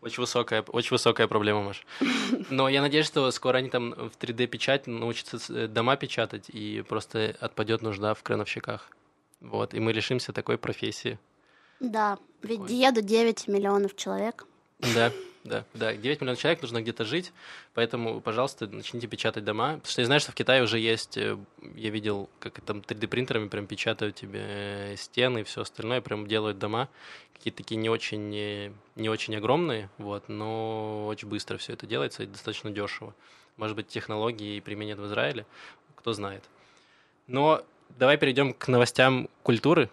Очень 0.01 0.21
высокая, 0.21 0.61
очень 0.61 0.91
высокая 0.91 1.27
проблема, 1.27 1.61
Маш. 1.61 1.85
Но 2.49 2.69
я 2.69 2.81
надеюсь, 2.81 3.05
что 3.05 3.29
скоро 3.31 3.57
они 3.57 3.69
там 3.69 3.91
в 3.91 4.11
3D-печать 4.17 4.87
научатся 4.87 5.37
э, 5.49 5.67
дома 5.67 5.97
печатать, 5.97 6.49
и 6.49 6.83
просто 6.87 7.35
отпадет 7.41 7.81
нужда 7.81 8.13
в 8.13 8.23
крановщиках. 8.23 8.91
Вот, 9.41 9.73
и 9.73 9.79
мы 9.79 9.91
лишимся 9.91 10.31
такой 10.31 10.57
профессии. 10.57 11.19
Да, 11.81 12.17
ведь 12.43 12.69
еду 12.69 13.01
9 13.01 13.47
миллионов 13.49 13.95
человек. 13.97 14.45
Да, 14.79 15.11
да, 15.43 15.65
да. 15.73 15.95
9 15.95 16.21
миллионов 16.21 16.39
человек 16.39 16.61
нужно 16.61 16.81
где-то 16.81 17.05
жить, 17.05 17.31
поэтому, 17.73 18.19
пожалуйста, 18.21 18.67
начните 18.67 19.07
печатать 19.07 19.43
дома. 19.45 19.75
Потому 19.75 19.91
что 19.91 20.01
я 20.01 20.05
знаю, 20.05 20.19
что 20.19 20.31
в 20.31 20.35
Китае 20.35 20.63
уже 20.63 20.79
есть, 20.79 21.17
э, 21.17 21.37
я 21.75 21.89
видел, 21.89 22.29
как 22.39 22.59
там 22.61 22.79
3D-принтерами 22.79 23.47
прям 23.47 23.67
печатают 23.67 24.15
тебе 24.15 24.41
э, 24.43 24.95
стены 24.97 25.39
и 25.39 25.43
все 25.43 25.61
остальное, 25.61 26.01
прям 26.01 26.27
делают 26.27 26.59
дома. 26.59 26.89
Какие-то 27.33 27.57
такие 27.57 27.77
не 27.77 27.89
очень, 27.89 28.29
не, 28.29 28.73
не 28.95 29.09
очень 29.09 29.35
огромные, 29.35 29.89
вот, 29.97 30.27
но 30.27 31.07
очень 31.07 31.29
быстро 31.29 31.57
все 31.57 31.73
это 31.73 31.87
делается 31.87 32.23
и 32.23 32.27
достаточно 32.27 32.69
дешево. 32.69 33.15
Может 33.55 33.75
быть, 33.75 33.87
технологии 33.87 34.59
применят 34.59 34.99
в 34.99 35.05
Израиле, 35.05 35.45
кто 35.95 36.13
знает. 36.13 36.43
Но 37.27 37.63
давай 37.97 38.17
перейдем 38.17 38.53
к 38.53 38.67
новостям 38.67 39.29
культуры. 39.43 39.89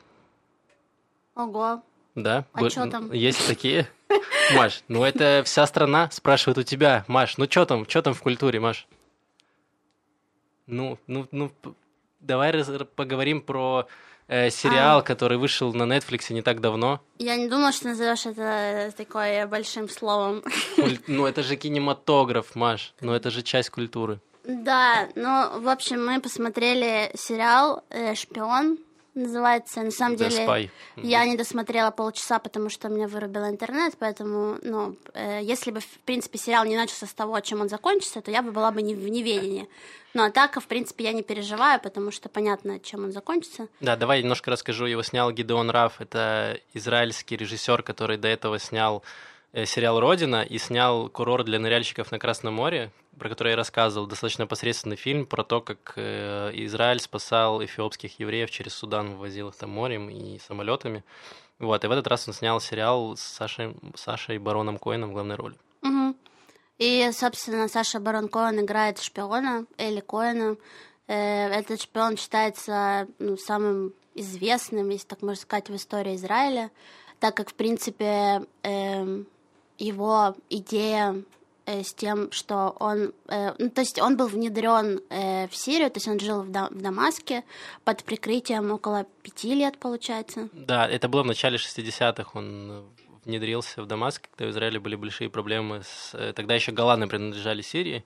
Ого. 1.34 1.82
Да? 2.16 2.46
А 2.54 2.68
что 2.70 2.90
там? 2.90 3.12
Есть 3.12 3.46
такие? 3.46 3.86
Маш, 4.54 4.82
ну 4.88 5.04
это 5.04 5.42
вся 5.44 5.66
страна 5.66 6.10
спрашивает 6.10 6.58
у 6.58 6.62
тебя. 6.62 7.04
Маш, 7.08 7.36
ну 7.36 7.44
что 7.44 7.66
там, 7.66 7.88
что 7.88 8.02
там 8.02 8.14
в 8.14 8.22
культуре, 8.22 8.58
Маш? 8.58 8.88
Ну, 10.66 10.98
ну, 11.06 11.28
ну, 11.30 11.52
давай 12.20 12.50
раз, 12.50 12.68
поговорим 12.96 13.40
про 13.40 13.86
э, 14.28 14.50
сериал, 14.50 14.98
а. 14.98 15.02
который 15.02 15.38
вышел 15.38 15.72
на 15.74 15.84
Netflix 15.84 16.32
не 16.32 16.42
так 16.42 16.60
давно. 16.60 17.00
Я 17.18 17.36
не 17.36 17.48
думала, 17.48 17.70
что 17.70 17.88
назовешь 17.88 18.26
это 18.26 18.92
такое 18.96 19.46
большим 19.46 19.88
словом. 19.88 20.42
Ну, 21.06 21.26
это 21.26 21.42
же 21.42 21.56
кинематограф, 21.56 22.56
Маш. 22.56 22.94
Ну, 23.00 23.12
это 23.12 23.30
же 23.30 23.42
часть 23.42 23.70
культуры. 23.70 24.20
Да, 24.44 25.08
ну, 25.14 25.60
в 25.60 25.68
общем, 25.68 26.04
мы 26.04 26.20
посмотрели 26.20 27.10
сериал 27.14 27.84
э, 27.90 28.14
«Шпион», 28.14 28.78
называется. 29.16 29.82
На 29.82 29.90
самом 29.90 30.16
The 30.16 30.28
деле, 30.28 30.46
Spy. 30.46 30.70
я 30.96 31.24
не 31.24 31.36
досмотрела 31.36 31.90
полчаса, 31.90 32.38
потому 32.38 32.70
что 32.70 32.88
меня 32.88 33.08
вырубил 33.08 33.48
интернет, 33.48 33.94
поэтому, 33.98 34.58
ну, 34.62 34.96
э, 35.14 35.40
если 35.42 35.70
бы, 35.70 35.80
в 35.80 35.98
принципе, 36.04 36.38
сериал 36.38 36.64
не 36.64 36.76
начался 36.76 37.06
с 37.06 37.14
того, 37.14 37.40
чем 37.40 37.60
он 37.60 37.68
закончится, 37.68 38.20
то 38.20 38.30
я 38.30 38.42
бы 38.42 38.52
была 38.52 38.70
бы 38.70 38.82
не 38.82 38.94
в 38.94 39.08
неведении. 39.08 39.68
Ну, 40.14 40.24
а 40.24 40.30
так, 40.30 40.56
в 40.58 40.66
принципе, 40.66 41.04
я 41.04 41.12
не 41.12 41.22
переживаю, 41.22 41.78
потому 41.80 42.10
что 42.10 42.28
понятно, 42.30 42.80
чем 42.80 43.04
он 43.04 43.12
закончится. 43.12 43.68
Да, 43.80 43.96
давай 43.96 44.22
немножко 44.22 44.50
расскажу. 44.50 44.86
Его 44.86 45.02
снял 45.02 45.30
Гидеон 45.30 45.68
Раф. 45.68 46.00
Это 46.00 46.58
израильский 46.72 47.36
режиссер, 47.36 47.82
который 47.82 48.16
до 48.16 48.28
этого 48.28 48.58
снял 48.58 49.02
сериал 49.64 50.00
«Родина» 50.00 50.42
и 50.42 50.58
снял 50.58 51.08
«Курорт 51.08 51.46
для 51.46 51.58
ныряльщиков 51.58 52.10
на 52.12 52.18
Красном 52.18 52.54
море», 52.54 52.92
про 53.18 53.28
который 53.28 53.50
я 53.50 53.56
рассказывал, 53.56 54.06
достаточно 54.06 54.46
посредственный 54.46 54.96
фильм 54.96 55.26
про 55.26 55.42
то, 55.42 55.60
как 55.60 55.94
э, 55.96 56.50
Израиль 56.52 57.00
спасал 57.00 57.64
эфиопских 57.64 58.20
евреев 58.20 58.50
через 58.50 58.74
Судан, 58.74 59.12
вывозил 59.12 59.48
их 59.48 59.56
там 59.56 59.70
морем 59.70 60.10
и 60.10 60.38
самолетами. 60.38 61.04
Вот, 61.58 61.82
и 61.84 61.86
в 61.86 61.90
этот 61.90 62.06
раз 62.06 62.28
он 62.28 62.34
снял 62.34 62.60
сериал 62.60 63.16
с 63.16 63.22
Сашей, 63.22 63.74
Сашей 63.94 64.38
Бароном 64.38 64.78
Коэном 64.78 65.10
в 65.10 65.12
главной 65.14 65.36
роли. 65.36 65.56
Угу. 65.82 66.14
И, 66.78 67.10
собственно, 67.12 67.68
Саша 67.68 68.00
Барон 68.00 68.28
Коэн 68.28 68.60
играет 68.60 69.00
шпиона 69.00 69.64
Эли 69.78 70.00
Коэна. 70.00 70.56
Э, 71.06 71.48
этот 71.48 71.80
шпион 71.80 72.18
считается 72.18 73.08
ну, 73.18 73.38
самым 73.38 73.94
известным, 74.14 74.90
если 74.90 75.06
так 75.06 75.22
можно 75.22 75.40
сказать, 75.40 75.70
в 75.70 75.76
истории 75.76 76.16
Израиля, 76.16 76.70
так 77.20 77.34
как, 77.34 77.50
в 77.50 77.54
принципе, 77.54 78.42
э, 78.62 79.22
его 79.78 80.34
идея 80.50 81.22
э, 81.66 81.82
с 81.82 81.94
тем, 81.94 82.30
что 82.32 82.76
он, 82.78 83.12
э, 83.28 83.52
ну, 83.58 83.70
то 83.70 83.80
есть 83.80 84.00
он 84.00 84.16
был 84.16 84.28
внедрен 84.28 85.00
э, 85.10 85.48
в 85.48 85.56
Сирию, 85.56 85.90
то 85.90 85.98
есть 85.98 86.08
он 86.08 86.20
жил 86.20 86.42
в, 86.42 86.50
Дам- 86.50 86.70
в 86.70 86.80
Дамаске 86.80 87.44
под 87.84 88.04
прикрытием 88.04 88.70
около 88.70 89.06
пяти 89.22 89.54
лет, 89.54 89.78
получается. 89.78 90.48
Да, 90.52 90.86
это 90.86 91.08
было 91.08 91.22
в 91.22 91.26
начале 91.26 91.56
60-х, 91.56 92.30
он 92.34 92.86
внедрился 93.26 93.82
в 93.82 93.86
Дамаск, 93.86 94.28
когда 94.30 94.46
в 94.46 94.50
Израиле 94.50 94.78
были 94.78 94.94
большие 94.94 95.28
проблемы 95.28 95.82
с... 95.82 96.14
Э, 96.14 96.32
тогда 96.32 96.54
еще 96.54 96.72
Голланы 96.72 97.08
принадлежали 97.08 97.60
Сирии, 97.60 98.04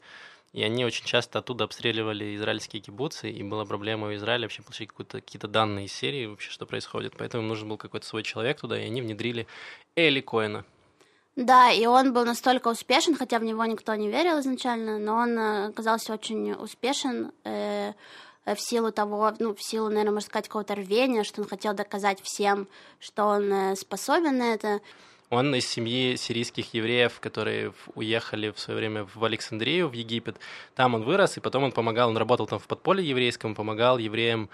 и 0.52 0.62
они 0.62 0.84
очень 0.84 1.04
часто 1.04 1.38
оттуда 1.38 1.64
обстреливали 1.64 2.34
израильские 2.34 2.82
кибуцы, 2.82 3.30
и 3.30 3.42
была 3.42 3.64
проблема 3.66 4.08
у 4.08 4.14
Израиля 4.14 4.42
вообще 4.42 4.62
получить 4.62 4.88
какие-то 4.88 5.46
данные 5.46 5.86
из 5.86 5.92
Сирии, 5.92 6.26
вообще 6.26 6.50
что 6.50 6.66
происходит. 6.66 7.14
Поэтому 7.16 7.42
им 7.44 7.48
нужен 7.48 7.68
был 7.68 7.76
какой-то 7.76 8.06
свой 8.06 8.22
человек 8.22 8.60
туда, 8.60 8.80
и 8.80 8.86
они 8.86 9.02
внедрили 9.02 9.46
Эли 9.94 10.20
Коэна. 10.20 10.64
Да, 11.40 11.70
и 11.70 11.86
он 11.86 12.12
был 12.12 12.26
настолько 12.26 12.68
успешен, 12.68 13.16
хотя 13.16 13.38
в 13.38 13.44
него 13.44 13.64
никто 13.64 13.94
не 13.94 14.10
верил 14.10 14.40
изначально, 14.40 14.98
но 14.98 15.14
он 15.14 15.38
э, 15.38 15.68
оказался 15.68 16.12
очень 16.12 16.52
успешен 16.52 17.32
э, 17.44 17.94
в 18.44 18.58
силу 18.58 18.92
того, 18.92 19.32
ну, 19.38 19.54
в 19.54 19.62
силу, 19.62 19.88
наверное, 19.88 20.12
можно 20.12 20.28
сказать, 20.28 20.48
какого-то 20.48 20.74
рвения, 20.74 21.24
что 21.24 21.40
он 21.40 21.48
хотел 21.48 21.72
доказать 21.72 22.20
всем, 22.22 22.68
что 22.98 23.24
он 23.24 23.50
э, 23.50 23.76
способен 23.76 24.36
на 24.36 24.52
это. 24.52 24.82
Он 25.30 25.54
из 25.54 25.66
семьи 25.66 26.16
сирийских 26.16 26.74
евреев, 26.74 27.20
которые 27.20 27.72
уехали 27.94 28.50
в 28.50 28.60
свое 28.60 28.78
время 28.78 29.06
в 29.14 29.24
Александрию, 29.24 29.88
в 29.88 29.94
Египет. 29.94 30.36
Там 30.74 30.94
он 30.94 31.04
вырос, 31.04 31.38
и 31.38 31.40
потом 31.40 31.64
он 31.64 31.72
помогал, 31.72 32.10
он 32.10 32.18
работал 32.18 32.48
там 32.48 32.58
в 32.58 32.66
подполье 32.66 33.08
еврейском, 33.08 33.54
помогал 33.54 33.96
евреям 33.96 34.50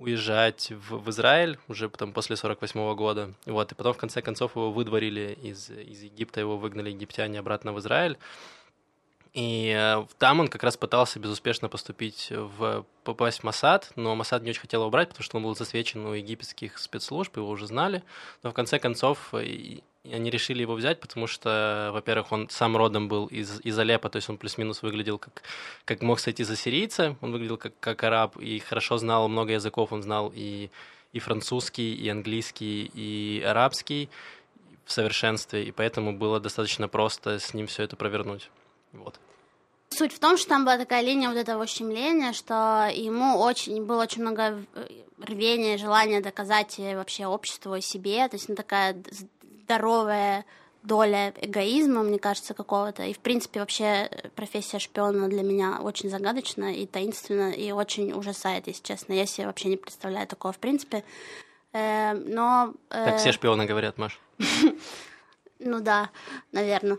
уезжать 0.00 0.72
в, 0.72 0.98
в 0.98 1.10
Израиль 1.10 1.58
уже 1.68 1.88
потом 1.88 2.12
после 2.12 2.34
48 2.34 2.80
-го 2.80 2.94
года. 2.96 3.34
Вот, 3.46 3.70
и 3.70 3.74
потом 3.74 3.92
в 3.92 3.98
конце 3.98 4.22
концов 4.22 4.56
его 4.56 4.72
выдворили 4.72 5.38
из, 5.42 5.70
из 5.70 6.02
Египта, 6.02 6.40
его 6.40 6.56
выгнали 6.56 6.90
египтяне 6.90 7.38
обратно 7.38 7.72
в 7.72 7.78
Израиль. 7.78 8.18
И 9.32 9.72
э, 9.76 10.04
там 10.18 10.40
он 10.40 10.48
как 10.48 10.64
раз 10.64 10.76
пытался 10.76 11.20
безуспешно 11.20 11.68
поступить 11.68 12.28
в 12.30 12.84
попасть 13.04 13.40
в 13.40 13.44
Масад, 13.44 13.92
но 13.94 14.16
Масад 14.16 14.42
не 14.42 14.50
очень 14.50 14.62
хотел 14.62 14.80
его 14.80 14.90
брать, 14.90 15.10
потому 15.10 15.22
что 15.22 15.36
он 15.36 15.44
был 15.44 15.54
засвечен 15.54 16.04
у 16.04 16.14
египетских 16.14 16.78
спецслужб, 16.78 17.36
его 17.36 17.48
уже 17.48 17.66
знали. 17.66 18.02
Но 18.42 18.50
в 18.50 18.54
конце 18.54 18.80
концов 18.80 19.32
э, 20.04 20.14
они 20.14 20.30
решили 20.30 20.62
его 20.62 20.74
взять, 20.74 21.00
потому 21.00 21.26
что, 21.26 21.90
во-первых, 21.92 22.32
он 22.32 22.48
сам 22.48 22.76
родом 22.76 23.08
был 23.08 23.26
из, 23.26 23.60
из 23.60 23.78
Алеппо, 23.78 24.08
то 24.08 24.16
есть 24.16 24.28
он 24.28 24.38
плюс-минус 24.38 24.82
выглядел 24.82 25.18
как, 25.18 25.42
как 25.84 26.02
мог 26.02 26.20
сойти 26.20 26.44
за 26.44 26.56
сирийца, 26.56 27.16
он 27.20 27.32
выглядел 27.32 27.56
как, 27.56 27.72
как 27.80 28.02
араб 28.04 28.36
и 28.38 28.58
хорошо 28.58 28.98
знал 28.98 29.28
много 29.28 29.52
языков, 29.52 29.92
он 29.92 30.02
знал 30.02 30.32
и, 30.34 30.70
и 31.12 31.18
французский, 31.18 31.94
и 31.94 32.08
английский, 32.08 32.90
и 32.94 33.42
арабский 33.42 34.08
в 34.84 34.92
совершенстве, 34.92 35.64
и 35.64 35.70
поэтому 35.70 36.12
было 36.12 36.40
достаточно 36.40 36.88
просто 36.88 37.38
с 37.38 37.54
ним 37.54 37.66
все 37.66 37.84
это 37.84 37.96
провернуть. 37.96 38.50
Вот. 38.92 39.20
Суть 39.90 40.12
в 40.12 40.18
том, 40.18 40.36
что 40.36 40.48
там 40.48 40.64
была 40.64 40.78
такая 40.78 41.02
линия 41.02 41.28
вот 41.28 41.36
этого 41.36 41.64
ущемления, 41.64 42.32
что 42.32 42.88
ему 42.92 43.38
очень 43.38 43.84
было 43.84 44.02
очень 44.02 44.22
много 44.22 44.64
рвения, 45.20 45.78
желания 45.78 46.20
доказать 46.20 46.78
вообще 46.78 47.26
обществу 47.26 47.74
и 47.74 47.80
себе. 47.80 48.26
То 48.28 48.36
есть 48.36 48.48
ну, 48.48 48.54
такая 48.54 49.02
здоровая 49.70 50.44
доля 50.82 51.32
эгоизма, 51.40 52.02
мне 52.02 52.18
кажется, 52.18 52.54
какого-то. 52.54 53.04
И, 53.04 53.12
в 53.12 53.20
принципе, 53.20 53.60
вообще 53.60 54.10
профессия 54.34 54.80
шпиона 54.80 55.28
для 55.28 55.42
меня 55.42 55.78
очень 55.80 56.10
загадочна 56.10 56.74
и 56.74 56.86
таинственна, 56.86 57.52
и 57.52 57.70
очень 57.70 58.12
ужасает, 58.12 58.66
если 58.66 58.82
честно. 58.82 59.12
Я 59.12 59.26
себе 59.26 59.46
вообще 59.46 59.68
не 59.68 59.76
представляю 59.76 60.26
такого, 60.26 60.52
в 60.52 60.58
принципе. 60.58 61.04
Э, 61.72 62.14
но... 62.14 62.74
Э... 62.88 63.04
Так 63.04 63.18
все 63.18 63.30
шпионы 63.32 63.66
говорят, 63.66 63.98
Маш. 63.98 64.20
Ну 65.62 65.80
да, 65.80 66.08
наверное. 66.52 66.96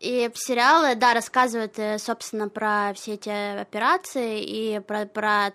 И 0.00 0.30
сериалы, 0.34 0.94
да, 0.94 1.12
рассказывают, 1.12 1.78
э, 1.78 1.98
собственно, 1.98 2.48
про 2.48 2.92
все 2.94 3.14
эти 3.14 3.60
операции 3.60 4.42
и 4.42 4.80
про, 4.80 5.04
про 5.04 5.52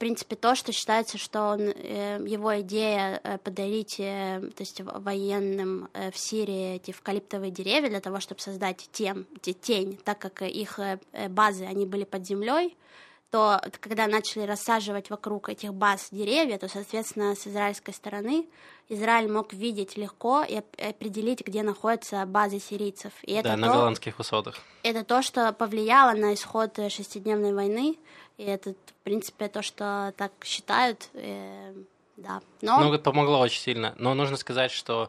принципе, 0.00 0.34
то, 0.34 0.54
что 0.54 0.72
считается, 0.72 1.18
что 1.18 1.42
он, 1.42 1.60
э, 1.60 2.24
его 2.26 2.58
идея 2.62 3.20
э, 3.22 3.36
подарить 3.36 4.00
э, 4.00 4.40
то 4.56 4.62
есть 4.62 4.80
военным 4.80 5.88
в 5.92 6.18
Сирии 6.18 6.76
эти 6.76 6.90
эвкалиптовые 6.90 7.50
деревья 7.50 7.90
для 7.90 8.00
того, 8.00 8.18
чтобы 8.18 8.40
создать 8.40 8.88
тем, 8.92 9.26
тень, 9.42 9.98
так 10.02 10.18
как 10.18 10.42
их 10.42 10.80
базы, 11.28 11.66
они 11.66 11.84
были 11.84 12.04
под 12.04 12.26
землей, 12.26 12.76
то 13.30 13.60
когда 13.80 14.06
начали 14.06 14.42
рассаживать 14.42 15.10
вокруг 15.10 15.48
этих 15.48 15.72
баз 15.72 16.08
деревья, 16.10 16.58
то, 16.58 16.68
соответственно, 16.68 17.34
с 17.34 17.46
израильской 17.46 17.94
стороны 17.94 18.46
Израиль 18.88 19.30
мог 19.30 19.52
видеть 19.52 19.96
легко 19.96 20.42
и 20.42 20.56
определить, 20.56 21.46
где 21.46 21.62
находятся 21.62 22.26
базы 22.26 22.58
сирийцев. 22.58 23.12
И 23.22 23.32
это 23.32 23.50
да, 23.50 23.56
на 23.56 23.68
голландских 23.68 24.18
высотах. 24.18 24.58
Это 24.82 25.04
то, 25.04 25.22
что 25.22 25.52
повлияло 25.52 26.12
на 26.12 26.34
исход 26.34 26.76
шестидневной 26.88 27.54
войны, 27.54 27.96
и 28.36 28.42
это, 28.42 28.72
в 28.72 29.04
принципе, 29.04 29.48
то, 29.48 29.62
что 29.62 30.12
так 30.16 30.32
считают, 30.42 31.08
э, 31.14 31.72
да. 32.16 32.40
Но... 32.62 32.80
Ну, 32.80 32.98
помогло 32.98 33.38
очень 33.38 33.60
сильно. 33.60 33.94
Но 33.96 34.14
нужно 34.14 34.36
сказать, 34.36 34.72
что 34.72 35.08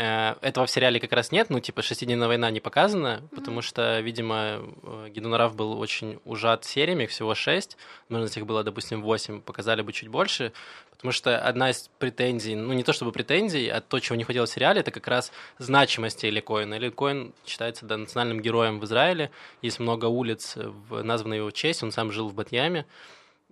этого 0.00 0.66
в 0.66 0.70
сериале 0.70 1.00
как 1.00 1.12
раз 1.12 1.32
нет, 1.32 1.50
ну, 1.50 1.58
типа, 1.58 1.82
«Шестидневная 1.82 2.28
война» 2.28 2.52
не 2.52 2.60
показана, 2.60 3.20
mm-hmm. 3.20 3.34
потому 3.34 3.62
что, 3.62 3.98
видимо, 3.98 4.60
э, 4.84 5.08
Гидонарав 5.10 5.56
был 5.56 5.80
очень 5.80 6.20
ужат 6.24 6.64
сериями, 6.64 7.06
всего 7.06 7.34
шесть, 7.34 7.76
может, 8.08 8.36
их 8.36 8.46
было, 8.46 8.62
допустим, 8.62 9.02
восемь, 9.02 9.40
показали 9.40 9.82
бы 9.82 9.92
чуть 9.92 10.08
больше, 10.08 10.52
потому 10.92 11.10
что 11.10 11.36
одна 11.40 11.70
из 11.70 11.90
претензий, 11.98 12.54
ну, 12.54 12.74
не 12.74 12.84
то 12.84 12.92
чтобы 12.92 13.10
претензий, 13.10 13.68
а 13.68 13.80
то, 13.80 13.98
чего 13.98 14.14
не 14.14 14.22
хватило 14.22 14.46
в 14.46 14.50
сериале, 14.50 14.82
это 14.82 14.92
как 14.92 15.08
раз 15.08 15.32
значимость 15.58 16.24
Эли 16.24 16.38
Коэна. 16.38 16.74
Эли 16.74 16.90
Коэн 16.90 17.34
считается 17.44 17.84
да, 17.84 17.96
национальным 17.96 18.40
героем 18.40 18.78
в 18.78 18.84
Израиле, 18.84 19.32
есть 19.62 19.80
много 19.80 20.04
улиц, 20.04 20.54
в, 20.54 21.02
названной 21.02 21.38
его 21.38 21.50
честь, 21.50 21.82
он 21.82 21.90
сам 21.90 22.12
жил 22.12 22.28
в 22.28 22.34
Батьяме, 22.34 22.86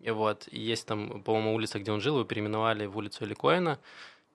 и 0.01 0.11
вот, 0.11 0.47
есть 0.53 0.87
там, 0.87 1.23
по-моему, 1.23 1.57
улица, 1.57 1.81
где 1.81 1.91
он 1.91 2.01
жил, 2.01 2.15
его 2.15 2.25
переименовали 2.25 2.87
в 2.87 2.97
улицу 2.97 3.25
Эли 3.25 3.35
Коэна, 3.35 3.81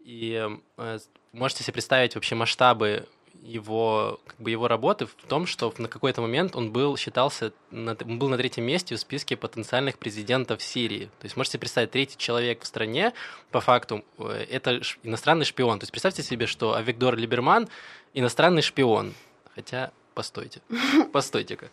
и 0.03 0.49
э, 0.77 0.99
можете 1.33 1.63
себе 1.63 1.73
представить 1.73 2.15
вообще 2.15 2.35
масштабы 2.35 3.07
его, 3.41 4.19
как 4.27 4.39
бы 4.39 4.51
его 4.51 4.67
работы 4.67 5.07
в 5.07 5.13
том, 5.27 5.45
что 5.45 5.73
на 5.77 5.87
какой-то 5.87 6.21
момент 6.21 6.55
он 6.55 6.71
был, 6.71 6.95
считался, 6.95 7.53
на, 7.71 7.95
был 7.95 8.29
на 8.29 8.37
третьем 8.37 8.65
месте 8.65 8.95
в 8.95 8.99
списке 8.99 9.35
потенциальных 9.35 9.97
президентов 9.97 10.61
Сирии. 10.61 11.05
То 11.19 11.25
есть 11.25 11.35
можете 11.35 11.57
представить, 11.57 11.91
третий 11.91 12.17
человек 12.17 12.61
в 12.61 12.67
стране, 12.67 13.13
по 13.49 13.59
факту, 13.59 14.05
э, 14.19 14.45
это 14.49 14.81
иностранный 15.03 15.45
шпион. 15.45 15.79
То 15.79 15.83
есть 15.83 15.91
представьте 15.91 16.21
себе, 16.21 16.45
что 16.45 16.75
Авигдор 16.75 17.15
Либерман 17.15 17.67
иностранный 18.13 18.61
шпион. 18.61 19.13
Хотя, 19.55 19.91
постойте, 20.13 20.61
постойте-ка. 21.13 21.69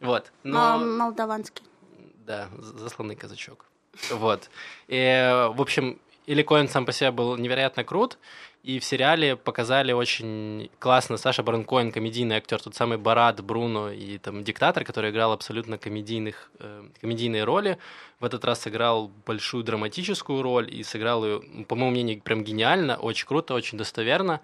Вот. 0.00 0.32
Но... 0.42 0.78
Молдаванский. 0.78 1.64
Да, 2.26 2.48
засланный 2.58 3.16
казачок. 3.16 3.66
Вот. 4.10 4.50
И, 4.88 5.48
в 5.54 5.60
общем, 5.60 6.00
или 6.26 6.42
Коэн 6.42 6.68
сам 6.68 6.86
по 6.86 6.92
себе 6.92 7.10
был 7.10 7.36
невероятно 7.36 7.84
крут, 7.84 8.18
и 8.62 8.78
в 8.78 8.84
сериале 8.84 9.34
показали 9.36 9.92
очень 9.92 10.70
классно 10.78 11.16
Саша 11.16 11.42
Барон 11.42 11.64
Коэн, 11.64 11.90
комедийный 11.90 12.36
актер, 12.36 12.60
тот 12.60 12.76
самый 12.76 12.96
Барат, 12.96 13.42
Бруно 13.42 13.90
и 13.90 14.18
там 14.18 14.44
диктатор, 14.44 14.84
который 14.84 15.10
играл 15.10 15.32
абсолютно 15.32 15.78
комедийных, 15.78 16.50
э, 16.60 16.84
комедийные 17.00 17.42
роли. 17.42 17.78
В 18.20 18.24
этот 18.24 18.44
раз 18.44 18.60
сыграл 18.62 19.10
большую 19.26 19.64
драматическую 19.64 20.42
роль 20.42 20.72
и 20.72 20.84
сыграл 20.84 21.24
ее, 21.24 21.42
по 21.66 21.74
моему 21.74 21.90
мнению, 21.90 22.20
прям 22.20 22.44
гениально, 22.44 22.96
очень 22.96 23.26
круто, 23.26 23.54
очень 23.54 23.78
достоверно. 23.78 24.40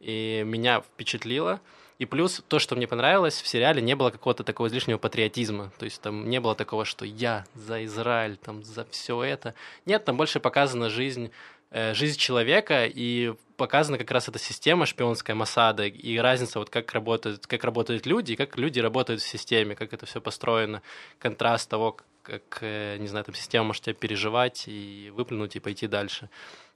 И 0.00 0.42
меня 0.44 0.80
впечатлило. 0.80 1.60
И 2.00 2.06
плюс 2.06 2.42
то, 2.48 2.58
что 2.58 2.74
мне 2.74 2.88
понравилось, 2.88 3.40
в 3.40 3.46
сериале 3.46 3.80
не 3.80 3.94
было 3.94 4.10
какого-то 4.10 4.42
такого 4.42 4.66
излишнего 4.66 4.98
патриотизма. 4.98 5.70
То 5.78 5.84
есть 5.84 6.02
там 6.02 6.28
не 6.28 6.40
было 6.40 6.56
такого, 6.56 6.84
что 6.84 7.04
я 7.04 7.44
за 7.54 7.84
Израиль, 7.84 8.36
там 8.36 8.64
за 8.64 8.84
все 8.86 9.22
это. 9.22 9.54
Нет, 9.86 10.04
там 10.04 10.16
больше 10.16 10.40
показана 10.40 10.90
жизнь 10.90 11.30
Э, 11.72 11.94
жизнь 11.94 12.18
человека, 12.18 12.84
и 12.86 13.32
показана 13.56 13.96
как 13.96 14.10
раз 14.10 14.28
эта 14.28 14.40
система 14.40 14.86
шпионская 14.86 15.36
Масада, 15.36 15.86
и 15.86 16.18
разница 16.18 16.58
вот 16.58 16.68
как 16.68 16.92
работают, 16.92 17.46
как 17.46 17.62
работают 17.62 18.06
люди, 18.06 18.32
и 18.32 18.36
как 18.36 18.58
люди 18.58 18.80
работают 18.80 19.20
в 19.20 19.28
системе, 19.28 19.76
как 19.76 19.92
это 19.92 20.04
все 20.04 20.20
построено, 20.20 20.82
контраст 21.20 21.70
того, 21.70 21.96
как, 22.24 22.58
э, 22.62 22.96
не 22.98 23.06
знаю, 23.06 23.24
там 23.24 23.36
система 23.36 23.66
может 23.66 23.84
тебя 23.84 23.94
переживать 23.94 24.64
и 24.66 25.12
выплюнуть, 25.14 25.54
и 25.54 25.60
пойти 25.60 25.86
дальше. 25.86 26.28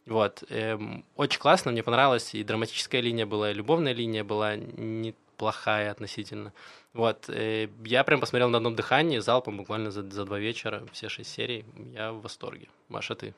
Вот. 0.07 0.45
Эм, 0.51 1.05
очень 1.17 1.41
классно, 1.41 1.73
мне 1.73 1.83
понравилось, 1.83 2.35
и 2.35 2.45
драматическая 2.45 3.01
линия 3.01 3.27
была, 3.27 3.51
и 3.51 3.55
любовная 3.55 3.95
линия 3.95 4.23
была 4.23 4.57
неплохая 4.57 5.91
относительно. 5.91 6.53
Вот. 6.93 7.29
Э, 7.29 7.69
я 7.85 8.05
прям 8.05 8.21
посмотрел 8.21 8.51
на 8.51 8.59
одном 8.59 8.77
дыхании, 8.77 9.19
залпом 9.19 9.57
буквально 9.57 9.91
за, 9.91 10.03
за 10.11 10.25
два 10.25 10.39
вечера, 10.39 10.85
все 10.93 11.09
шесть 11.09 11.33
серий. 11.33 11.65
Я 11.95 12.13
в 12.13 12.21
восторге. 12.21 12.69
Маша, 12.89 13.15
ты? 13.15 13.35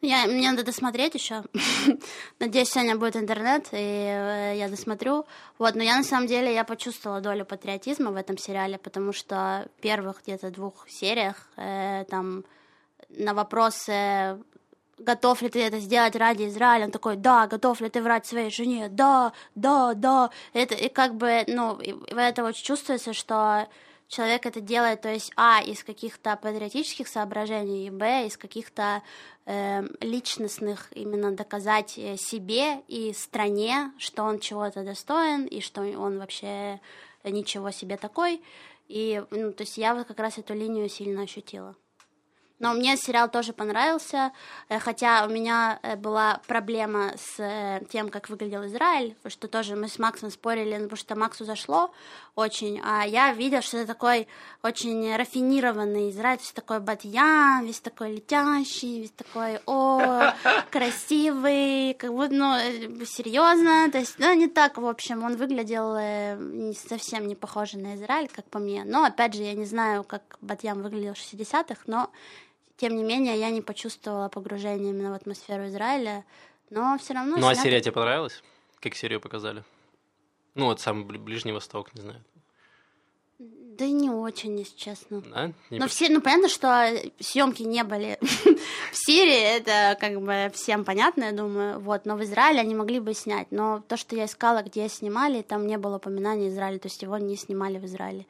Я, 0.00 0.26
мне 0.26 0.48
надо 0.48 0.62
досмотреть 0.62 1.14
еще. 1.14 1.42
Надеюсь, 2.38 2.68
сегодня 2.68 2.96
будет 2.96 3.16
интернет, 3.16 3.66
и 3.72 3.76
э, 3.76 4.54
я 4.56 4.68
досмотрю. 4.68 5.26
Вот, 5.58 5.74
но 5.74 5.82
я 5.82 5.96
на 5.96 6.04
самом 6.04 6.28
деле 6.28 6.54
я 6.54 6.62
почувствовала 6.62 7.20
долю 7.20 7.44
патриотизма 7.44 8.12
в 8.12 8.16
этом 8.16 8.38
сериале, 8.38 8.78
потому 8.78 9.12
что 9.12 9.68
в 9.76 9.80
первых 9.82 10.22
где-то 10.22 10.52
двух 10.52 10.88
сериях 10.88 11.48
э, 11.56 12.04
там 12.08 12.44
на 13.08 13.34
вопросы 13.34 14.38
готов 14.98 15.42
ли 15.42 15.48
ты 15.48 15.62
это 15.62 15.78
сделать 15.80 16.16
ради 16.16 16.48
Израиля? 16.48 16.86
Он 16.86 16.90
такой, 16.90 17.16
да, 17.16 17.46
готов 17.46 17.80
ли 17.80 17.88
ты 17.88 18.02
врать 18.02 18.26
своей 18.26 18.50
жене? 18.50 18.88
Да, 18.88 19.32
да, 19.54 19.94
да. 19.94 20.30
Это 20.52 20.74
и 20.74 20.88
как 20.88 21.14
бы, 21.14 21.44
ну, 21.46 21.74
в 21.76 22.16
это 22.16 22.44
очень 22.44 22.64
чувствуется, 22.64 23.12
что 23.12 23.68
человек 24.08 24.46
это 24.46 24.60
делает, 24.60 25.02
то 25.02 25.12
есть, 25.12 25.32
а, 25.36 25.62
из 25.62 25.84
каких-то 25.84 26.36
патриотических 26.36 27.06
соображений, 27.06 27.86
и, 27.86 27.90
б, 27.90 28.26
из 28.26 28.36
каких-то 28.36 29.02
э, 29.46 29.82
личностных, 30.00 30.88
именно 30.92 31.32
доказать 31.32 31.98
э, 31.98 32.16
себе 32.16 32.80
и 32.88 33.12
стране, 33.12 33.92
что 33.98 34.24
он 34.24 34.40
чего-то 34.40 34.82
достоин, 34.82 35.44
и 35.44 35.60
что 35.60 35.82
он 35.82 36.18
вообще 36.18 36.80
ничего 37.24 37.70
себе 37.70 37.96
такой. 37.96 38.42
И, 38.88 39.22
ну, 39.30 39.52
то 39.52 39.62
есть 39.62 39.76
я 39.76 39.94
вот 39.94 40.06
как 40.06 40.18
раз 40.18 40.38
эту 40.38 40.54
линию 40.54 40.88
сильно 40.88 41.22
ощутила. 41.22 41.76
Но 42.58 42.72
мне 42.72 42.96
сериал 42.96 43.30
тоже 43.30 43.52
понравился, 43.52 44.32
э, 44.68 44.80
хотя 44.80 45.24
у 45.24 45.28
меня 45.28 45.78
э, 45.82 45.94
была 45.94 46.40
проблема 46.48 47.12
с 47.16 47.38
э, 47.38 47.84
тем, 47.88 48.08
как 48.08 48.28
выглядел 48.28 48.66
Израиль, 48.66 49.16
что 49.28 49.46
тоже 49.46 49.76
мы 49.76 49.86
с 49.86 49.98
Максом 49.98 50.30
спорили, 50.30 50.74
потому 50.74 50.96
что 50.96 51.14
Максу 51.14 51.44
зашло 51.44 51.92
очень, 52.34 52.80
а 52.84 53.04
я 53.04 53.32
видела, 53.32 53.62
что 53.62 53.78
это 53.78 53.86
такой 53.86 54.26
очень 54.64 55.14
рафинированный 55.14 56.10
Израиль, 56.10 56.38
весь 56.38 56.50
такой 56.50 56.80
батьян, 56.80 57.64
весь 57.64 57.80
такой 57.80 58.16
летящий, 58.16 59.02
весь 59.02 59.12
такой, 59.12 59.60
о, 59.66 60.32
красивый, 60.70 61.94
как 61.94 62.12
будто, 62.12 62.34
ну, 62.34 62.54
серьезно, 63.04 63.88
то 63.92 63.98
есть, 63.98 64.18
ну, 64.18 64.34
не 64.34 64.48
так, 64.48 64.78
в 64.78 64.86
общем, 64.86 65.22
он 65.22 65.36
выглядел 65.36 65.94
совсем 66.74 67.28
не 67.28 67.36
похоже 67.36 67.78
на 67.78 67.94
Израиль, 67.94 68.28
как 68.34 68.46
по 68.46 68.58
мне, 68.58 68.82
но, 68.84 69.04
опять 69.04 69.34
же, 69.34 69.42
я 69.42 69.54
не 69.54 69.64
знаю, 69.64 70.02
как 70.02 70.38
Батьям 70.40 70.82
выглядел 70.82 71.14
в 71.14 71.18
60-х, 71.18 71.82
но 71.86 72.10
тем 72.78 72.96
не 72.96 73.02
менее, 73.02 73.38
я 73.38 73.50
не 73.50 73.60
почувствовала 73.60 74.28
погружение 74.28 74.90
именно 74.90 75.10
в 75.10 75.14
атмосферу 75.14 75.66
Израиля, 75.66 76.24
но 76.70 76.96
все 76.98 77.12
равно... 77.12 77.36
Ну, 77.36 77.48
а 77.48 77.54
серия 77.54 77.80
тебе 77.80 77.92
понравилась? 77.92 78.42
Как 78.80 78.94
серию 78.94 79.20
показали? 79.20 79.64
Ну, 80.54 80.66
вот 80.66 80.80
сам 80.80 81.04
Ближний 81.04 81.52
Восток, 81.52 81.92
не 81.94 82.02
знаю. 82.02 82.24
Да 83.38 83.86
не 83.86 84.10
очень, 84.10 84.58
если 84.58 84.76
честно. 84.76 85.22
Да? 85.22 85.52
Не 85.70 85.78
но 85.78 85.86
все, 85.88 86.08
ну 86.08 86.20
понятно, 86.20 86.48
что 86.48 86.88
съемки 87.20 87.62
не 87.62 87.84
были 87.84 88.18
в 88.20 88.94
Сирии, 88.94 89.56
это 89.56 89.96
как 90.00 90.20
бы 90.20 90.50
всем 90.54 90.84
понятно, 90.84 91.24
я 91.24 91.32
думаю. 91.32 91.80
Вот, 91.80 92.04
но 92.04 92.16
в 92.16 92.22
Израиле 92.22 92.60
они 92.60 92.74
могли 92.74 92.98
бы 93.00 93.14
снять. 93.14 93.48
Но 93.50 93.82
то, 93.86 93.96
что 93.96 94.16
я 94.16 94.26
искала, 94.26 94.62
где 94.62 94.88
снимали, 94.88 95.42
там 95.42 95.66
не 95.66 95.78
было 95.78 95.96
упоминания 95.96 96.48
Израиля, 96.48 96.78
то 96.78 96.86
есть 96.86 97.02
его 97.02 97.18
не 97.18 97.36
снимали 97.36 97.78
в 97.78 97.84
Израиле. 97.84 98.26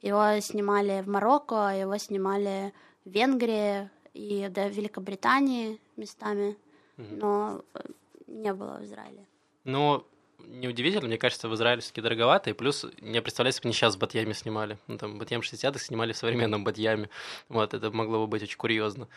Его 0.00 0.40
снимали 0.40 1.02
в 1.02 1.08
Марокко, 1.08 1.72
его 1.76 1.96
снимали 1.98 2.72
Венгрии 3.04 3.90
и 4.14 4.48
до 4.48 4.68
Великобритании 4.68 5.78
местами, 5.96 6.56
mm-hmm. 6.96 7.16
но 7.16 7.64
э, 7.74 7.80
не 8.26 8.52
было 8.52 8.78
в 8.78 8.84
Израиле. 8.84 9.26
Ну, 9.64 10.06
неудивительно, 10.46 11.06
мне 11.06 11.18
кажется, 11.18 11.48
в 11.48 11.54
Израиле 11.54 11.80
все-таки 11.80 12.00
дороговато, 12.00 12.50
и 12.50 12.52
плюс, 12.52 12.86
не 13.00 13.20
представляю, 13.22 13.50
если 13.50 13.62
бы 13.62 13.68
не 13.68 13.74
сейчас 13.74 13.96
в 13.96 13.98
Батьяме 13.98 14.34
снимали. 14.34 14.78
Ну, 14.86 14.98
там, 14.98 15.18
Батьям 15.18 15.40
60-х 15.40 15.78
снимали 15.78 16.12
в 16.12 16.16
современном 16.16 16.64
Батьяме. 16.64 17.08
Вот, 17.48 17.74
это 17.74 17.90
могло 17.90 18.20
бы 18.20 18.26
быть 18.26 18.42
очень 18.42 18.56
курьезно, 18.56 19.08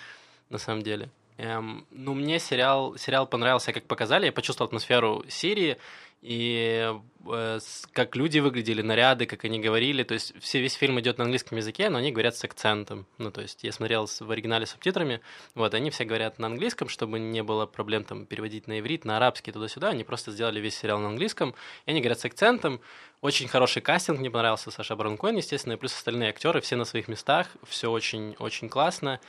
на 0.49 0.57
самом 0.57 0.81
деле. 0.81 1.09
Эм, 1.37 1.85
ну, 1.91 2.13
мне 2.13 2.39
сериал, 2.39 2.97
сериал 2.97 3.27
понравился, 3.27 3.73
как 3.73 3.85
показали, 3.85 4.27
я 4.27 4.31
почувствовал 4.31 4.67
атмосферу 4.67 5.25
Сирии, 5.27 5.77
и 6.21 6.91
э, 7.27 7.59
как 7.91 8.15
люди 8.15 8.39
выглядели, 8.39 8.81
наряды, 8.81 9.25
как 9.25 9.45
они 9.45 9.59
говорили. 9.59 10.03
То 10.03 10.15
есть 10.15 10.33
все, 10.39 10.59
весь 10.59 10.73
фильм 10.73 10.99
идет 10.99 11.17
на 11.17 11.25
английском 11.25 11.57
языке, 11.57 11.89
но 11.89 11.99
они 11.99 12.11
говорят 12.11 12.35
с 12.35 12.43
акцентом. 12.43 13.05
Ну, 13.17 13.31
то 13.31 13.41
есть 13.41 13.63
я 13.63 13.71
смотрел 13.71 14.07
в 14.07 14.31
оригинале 14.31 14.65
с 14.65 14.71
субтитрами, 14.71 15.21
вот, 15.53 15.73
они 15.73 15.89
все 15.91 16.05
говорят 16.05 16.39
на 16.39 16.47
английском, 16.47 16.89
чтобы 16.89 17.19
не 17.19 17.43
было 17.43 17.65
проблем 17.65 18.03
там 18.03 18.25
переводить 18.25 18.67
на 18.67 18.79
иврит, 18.79 19.05
на 19.05 19.17
арабский, 19.17 19.51
туда-сюда. 19.51 19.89
Они 19.89 20.03
просто 20.03 20.31
сделали 20.31 20.59
весь 20.59 20.75
сериал 20.75 20.99
на 20.99 21.09
английском, 21.09 21.53
и 21.85 21.91
они 21.91 21.99
говорят 22.01 22.19
с 22.19 22.25
акцентом. 22.25 22.81
Очень 23.21 23.47
хороший 23.47 23.81
кастинг, 23.81 24.19
мне 24.19 24.31
понравился 24.31 24.71
Саша 24.71 24.95
Бронкоин, 24.95 25.37
естественно, 25.37 25.73
и 25.73 25.77
плюс 25.77 25.93
остальные 25.93 26.29
актеры, 26.29 26.61
все 26.61 26.75
на 26.75 26.85
своих 26.85 27.07
местах, 27.07 27.47
все 27.67 27.89
очень-очень 27.89 28.69
классно 28.69 29.19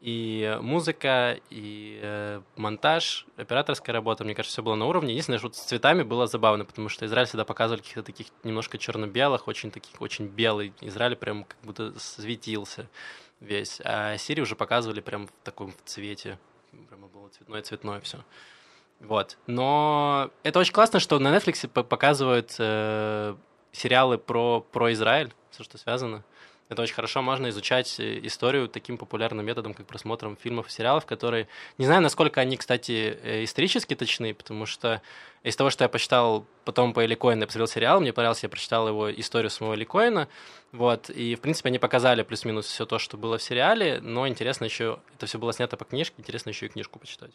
и 0.00 0.58
музыка, 0.60 1.40
и 1.50 1.98
э, 2.02 2.40
монтаж, 2.56 3.26
операторская 3.36 3.92
работа, 3.92 4.24
мне 4.24 4.34
кажется, 4.34 4.54
все 4.54 4.62
было 4.62 4.76
на 4.76 4.86
уровне. 4.86 5.10
Единственное, 5.10 5.38
что 5.38 5.52
с 5.52 5.58
цветами 5.58 6.02
было 6.02 6.26
забавно, 6.26 6.64
потому 6.64 6.88
что 6.88 7.04
Израиль 7.06 7.26
всегда 7.26 7.44
показывали 7.44 7.80
каких-то 7.80 8.02
таких 8.04 8.28
немножко 8.44 8.78
черно-белых, 8.78 9.48
очень 9.48 9.70
таких, 9.70 10.00
очень 10.00 10.26
белый. 10.26 10.72
Израиль 10.80 11.16
прям 11.16 11.44
как 11.44 11.58
будто 11.62 11.98
светился 11.98 12.88
весь. 13.40 13.80
А 13.84 14.16
Сирию 14.18 14.44
уже 14.44 14.54
показывали 14.54 15.00
прям 15.00 15.26
в 15.26 15.32
таком 15.42 15.72
цвете. 15.84 16.38
Прямо 16.88 17.08
было 17.08 17.28
цветное-цветное 17.28 18.00
все. 18.00 18.18
Вот. 19.00 19.36
Но 19.46 20.30
это 20.42 20.58
очень 20.60 20.72
классно, 20.72 21.00
что 21.00 21.18
на 21.18 21.36
Netflix 21.36 21.66
показывают 21.68 22.54
э, 22.58 23.34
сериалы 23.72 24.18
про, 24.18 24.60
про 24.60 24.92
Израиль, 24.92 25.32
все, 25.50 25.64
что 25.64 25.78
связано. 25.78 26.24
Это 26.68 26.82
очень 26.82 26.94
хорошо, 26.94 27.22
можно 27.22 27.48
изучать 27.48 27.98
э, 27.98 28.20
историю 28.26 28.68
таким 28.68 28.98
популярным 28.98 29.44
методом, 29.44 29.72
как 29.72 29.86
просмотром 29.86 30.36
фильмов 30.36 30.68
и 30.68 30.70
сериалов, 30.70 31.06
которые... 31.06 31.48
Не 31.78 31.86
знаю, 31.86 32.02
насколько 32.02 32.42
они, 32.42 32.58
кстати, 32.58 33.18
э, 33.22 33.44
исторически 33.44 33.94
точны, 33.94 34.34
потому 34.34 34.66
что 34.66 35.00
из 35.42 35.56
того, 35.56 35.70
что 35.70 35.84
я 35.84 35.88
почитал 35.88 36.44
потом 36.64 36.92
по 36.92 37.04
Эликоину, 37.06 37.40
я 37.40 37.46
посмотрел 37.46 37.68
сериал, 37.68 38.00
мне 38.00 38.12
понравился, 38.12 38.46
я 38.46 38.50
прочитал 38.50 38.86
его 38.86 39.10
историю 39.10 39.48
самого 39.48 39.76
Эликоина, 39.76 40.28
вот, 40.72 41.08
и, 41.08 41.36
в 41.36 41.40
принципе, 41.40 41.70
они 41.70 41.78
показали 41.78 42.22
плюс-минус 42.22 42.66
все 42.66 42.84
то, 42.84 42.98
что 42.98 43.16
было 43.16 43.38
в 43.38 43.42
сериале, 43.42 44.00
но 44.02 44.28
интересно 44.28 44.64
еще, 44.64 45.00
это 45.14 45.24
все 45.24 45.38
было 45.38 45.54
снято 45.54 45.78
по 45.78 45.86
книжке, 45.86 46.16
интересно 46.18 46.50
еще 46.50 46.66
и 46.66 46.68
книжку 46.68 46.98
почитать. 46.98 47.32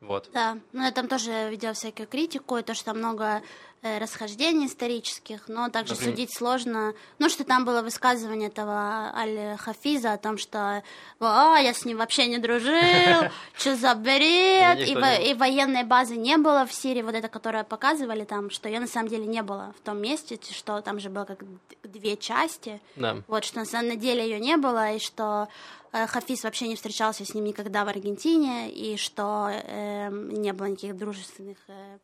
Вот. 0.00 0.28
Да, 0.32 0.58
ну 0.72 0.82
я 0.84 0.90
там 0.90 1.08
тоже 1.08 1.48
видел 1.50 1.72
всякую 1.72 2.06
критику, 2.06 2.58
и 2.58 2.62
то, 2.62 2.74
что 2.74 2.86
там 2.86 2.98
много 2.98 3.42
расхождений 3.84 4.66
исторических, 4.66 5.48
но 5.48 5.68
также 5.68 5.92
Например? 5.92 6.14
судить 6.14 6.36
сложно. 6.36 6.94
Ну, 7.18 7.28
что 7.28 7.44
там 7.44 7.64
было 7.64 7.82
высказывание 7.82 8.48
этого 8.48 9.12
Аль-Хафиза 9.14 10.12
о 10.12 10.18
том, 10.18 10.38
что 10.38 10.82
«А, 11.20 11.58
я 11.58 11.74
с 11.74 11.84
ним 11.84 11.98
вообще 11.98 12.26
не 12.26 12.38
дружил, 12.38 13.30
что 13.58 13.76
за 13.76 13.94
бред!» 13.94 14.88
и, 14.88 14.94
во- 14.94 15.14
и 15.16 15.34
военной 15.34 15.84
базы 15.84 16.16
не 16.16 16.36
было 16.36 16.66
в 16.66 16.72
Сирии, 16.72 17.02
вот 17.02 17.14
это, 17.14 17.28
которое 17.28 17.64
показывали 17.64 18.24
там, 18.24 18.50
что 18.50 18.68
ее 18.68 18.80
на 18.80 18.88
самом 18.88 19.08
деле 19.08 19.26
не 19.26 19.42
было 19.42 19.74
в 19.78 19.84
том 19.84 19.98
месте, 19.98 20.38
что 20.50 20.80
там 20.80 21.00
же 21.00 21.10
было 21.10 21.24
как 21.24 21.44
две 21.82 22.16
части. 22.16 22.80
Да. 22.96 23.22
Вот, 23.26 23.44
что 23.44 23.58
на 23.58 23.66
самом 23.66 23.98
деле 23.98 24.24
ее 24.24 24.40
не 24.40 24.56
было, 24.56 24.92
и 24.92 24.98
что 24.98 25.48
Э, 25.94 26.08
Хафиз 26.08 26.42
вообще 26.42 26.66
не 26.66 26.74
встречался 26.74 27.24
с 27.24 27.34
ним 27.34 27.44
никогда 27.44 27.84
в 27.84 27.88
Аргентине, 27.88 28.68
и 28.68 28.96
что 28.96 29.48
э, 29.48 30.10
не 30.10 30.52
было 30.52 30.66
никаких 30.66 30.96
дружественных 30.96 31.56
э, 31.68 31.98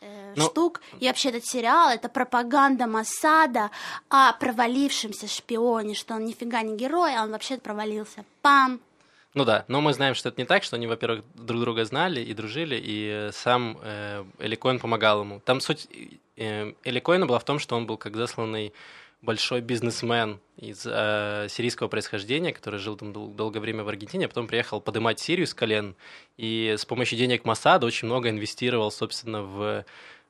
э, 0.00 0.34
ну, 0.36 0.44
штук. 0.44 0.80
И 1.00 1.06
вообще 1.06 1.30
этот 1.30 1.44
сериал— 1.44 1.90
это 1.90 2.08
пропаганда 2.08 2.86
Масада 2.86 3.70
о 4.08 4.32
провалившемся 4.32 5.28
шпионе, 5.28 5.94
что 5.94 6.14
он 6.14 6.24
нифига 6.24 6.62
не 6.62 6.76
герой, 6.76 7.14
а 7.16 7.22
он 7.22 7.30
вообще 7.30 7.58
провалился. 7.58 8.24
Пам! 8.42 8.80
Ну 9.34 9.44
да, 9.44 9.64
но 9.68 9.80
мы 9.80 9.92
знаем, 9.92 10.14
что 10.14 10.30
это 10.30 10.40
не 10.40 10.46
так, 10.46 10.64
что 10.64 10.76
они, 10.76 10.86
во-первых, 10.86 11.22
друг 11.34 11.60
друга 11.60 11.84
знали 11.84 12.20
и 12.20 12.34
дружили, 12.34 12.80
и 12.82 13.28
сам 13.32 13.78
э, 13.82 14.24
Эликоин 14.38 14.78
помогал 14.78 15.20
ему. 15.20 15.40
Там 15.40 15.60
суть 15.60 15.86
э, 16.36 16.72
Эликоина 16.82 17.26
была 17.26 17.38
в 17.38 17.44
том, 17.44 17.58
что 17.58 17.76
он 17.76 17.86
был 17.86 17.98
как 17.98 18.16
засланный 18.16 18.72
большой 19.22 19.60
бизнесмен 19.60 20.40
из 20.56 20.86
э, 20.86 21.46
сирийского 21.48 21.88
происхождения, 21.88 22.52
который 22.52 22.78
жил 22.78 22.96
там 22.96 23.12
дол- 23.12 23.28
долгое 23.28 23.60
время 23.60 23.84
в 23.84 23.88
Аргентине, 23.88 24.26
а 24.26 24.28
потом 24.28 24.46
приехал 24.46 24.80
поднимать 24.80 25.20
Сирию 25.20 25.46
с 25.46 25.54
колен, 25.54 25.96
и 26.36 26.74
с 26.78 26.84
помощью 26.84 27.18
денег 27.18 27.44
Масада 27.44 27.86
очень 27.86 28.06
много 28.06 28.30
инвестировал, 28.30 28.90
собственно, 28.90 29.42
в 29.42 29.84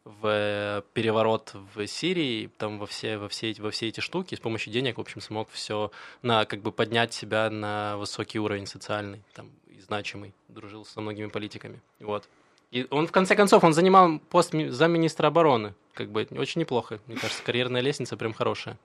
в 0.04 0.84
переворот 0.94 1.54
в 1.74 1.86
Сирии, 1.86 2.50
там 2.56 2.78
во 2.78 2.86
все, 2.86 3.18
во 3.18 3.28
все, 3.28 3.54
во 3.58 3.70
все 3.70 3.88
эти 3.88 4.00
штуки, 4.00 4.34
с 4.34 4.40
помощью 4.40 4.72
денег, 4.72 4.96
в 4.96 5.00
общем, 5.02 5.20
смог 5.20 5.50
все 5.50 5.90
на, 6.22 6.46
как 6.46 6.62
бы 6.62 6.72
поднять 6.72 7.12
себя 7.12 7.50
на 7.50 7.98
высокий 7.98 8.38
уровень 8.38 8.66
социальный, 8.66 9.22
там, 9.34 9.50
и 9.66 9.78
значимый, 9.80 10.32
дружил 10.48 10.86
со 10.86 11.02
многими 11.02 11.26
политиками, 11.26 11.82
вот. 12.00 12.26
И 12.70 12.86
он, 12.90 13.06
в 13.06 13.12
конце 13.12 13.34
концов, 13.34 13.64
он 13.64 13.72
занимал 13.72 14.18
пост 14.30 14.52
замминистра 14.52 15.28
обороны. 15.28 15.74
Как 15.94 16.10
бы 16.10 16.28
очень 16.32 16.60
неплохо. 16.60 17.00
Мне 17.06 17.16
кажется, 17.16 17.42
карьерная 17.42 17.80
лестница 17.80 18.16
прям 18.16 18.34
хорошая. 18.34 18.78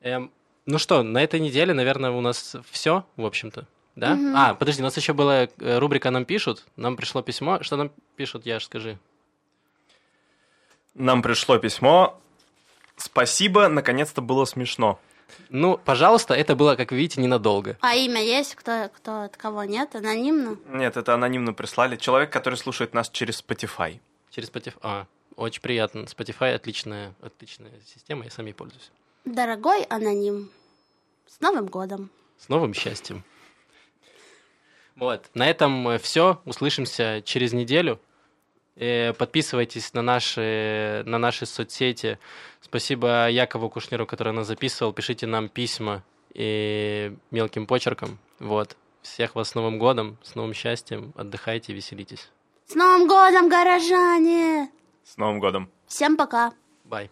Эм, 0.00 0.30
ну 0.66 0.78
что, 0.78 1.02
на 1.02 1.22
этой 1.22 1.40
неделе, 1.40 1.74
наверное, 1.74 2.10
у 2.10 2.20
нас 2.20 2.56
все, 2.70 3.04
в 3.16 3.26
общем-то. 3.26 3.66
Да? 3.96 4.14
Mm-hmm. 4.14 4.32
А, 4.36 4.54
подожди, 4.54 4.82
у 4.82 4.84
нас 4.84 4.96
еще 4.96 5.12
была 5.12 5.44
э, 5.44 5.78
рубрика 5.78 6.10
«Нам 6.10 6.24
пишут». 6.24 6.64
Нам 6.76 6.96
пришло 6.96 7.22
письмо. 7.22 7.62
Что 7.62 7.76
нам 7.76 7.90
пишут, 8.16 8.46
Яш, 8.46 8.64
скажи. 8.64 8.98
Нам 10.94 11.22
пришло 11.22 11.58
письмо. 11.58 12.20
Спасибо, 12.96 13.68
наконец-то 13.68 14.20
было 14.20 14.44
смешно. 14.44 15.00
Ну, 15.48 15.78
пожалуйста, 15.84 16.34
это 16.34 16.56
было, 16.56 16.76
как 16.76 16.92
видите, 16.92 17.20
ненадолго. 17.20 17.76
А 17.80 17.94
имя 17.94 18.22
есть? 18.22 18.54
Кто, 18.54 18.90
кто 18.94 19.22
от 19.22 19.36
кого? 19.36 19.64
Нет? 19.64 19.94
Анонимно? 19.94 20.56
Нет, 20.68 20.96
это 20.96 21.14
анонимно 21.14 21.52
прислали. 21.52 21.96
Человек, 21.96 22.30
который 22.30 22.56
слушает 22.56 22.94
нас 22.94 23.08
через 23.10 23.42
Spotify. 23.42 24.00
Через 24.30 24.50
Spotify. 24.50 24.74
А, 24.82 25.06
очень 25.36 25.62
приятно. 25.62 26.00
Spotify 26.00 26.54
отличная, 26.54 27.14
отличная 27.20 27.72
система, 27.86 28.24
я 28.24 28.30
сам 28.30 28.46
ей 28.46 28.52
пользуюсь. 28.52 28.90
Дорогой 29.24 29.84
аноним, 29.84 30.50
с 31.26 31.40
Новым 31.40 31.66
годом. 31.66 32.10
С 32.38 32.48
новым 32.48 32.74
счастьем. 32.74 33.24
Вот, 34.96 35.30
на 35.34 35.48
этом 35.48 35.98
все. 35.98 36.40
Услышимся 36.44 37.22
через 37.24 37.52
неделю. 37.52 38.00
Э, 38.76 39.12
подписывайтесь 39.12 39.94
на 39.94 40.02
наши, 40.02 41.02
на 41.06 41.18
наши 41.18 41.46
соцсети. 41.46 42.18
Спасибо 42.60 43.28
Якову 43.30 43.70
Кушнеру, 43.70 44.06
который 44.06 44.32
нас 44.32 44.46
записывал. 44.46 44.92
Пишите 44.92 45.26
нам 45.26 45.48
письма 45.48 46.02
и 46.32 47.16
мелким 47.30 47.66
почерком. 47.66 48.18
Вот. 48.40 48.76
Всех 49.02 49.34
вас 49.34 49.50
с 49.50 49.54
Новым 49.54 49.78
годом, 49.78 50.16
с 50.22 50.34
новым 50.34 50.54
счастьем. 50.54 51.12
Отдыхайте, 51.16 51.72
веселитесь. 51.72 52.30
С 52.66 52.74
Новым 52.74 53.06
годом, 53.06 53.50
горожане! 53.50 54.70
С 55.04 55.18
Новым 55.18 55.38
годом! 55.38 55.70
Всем 55.86 56.16
пока! 56.16 56.52
Бай! 56.84 57.10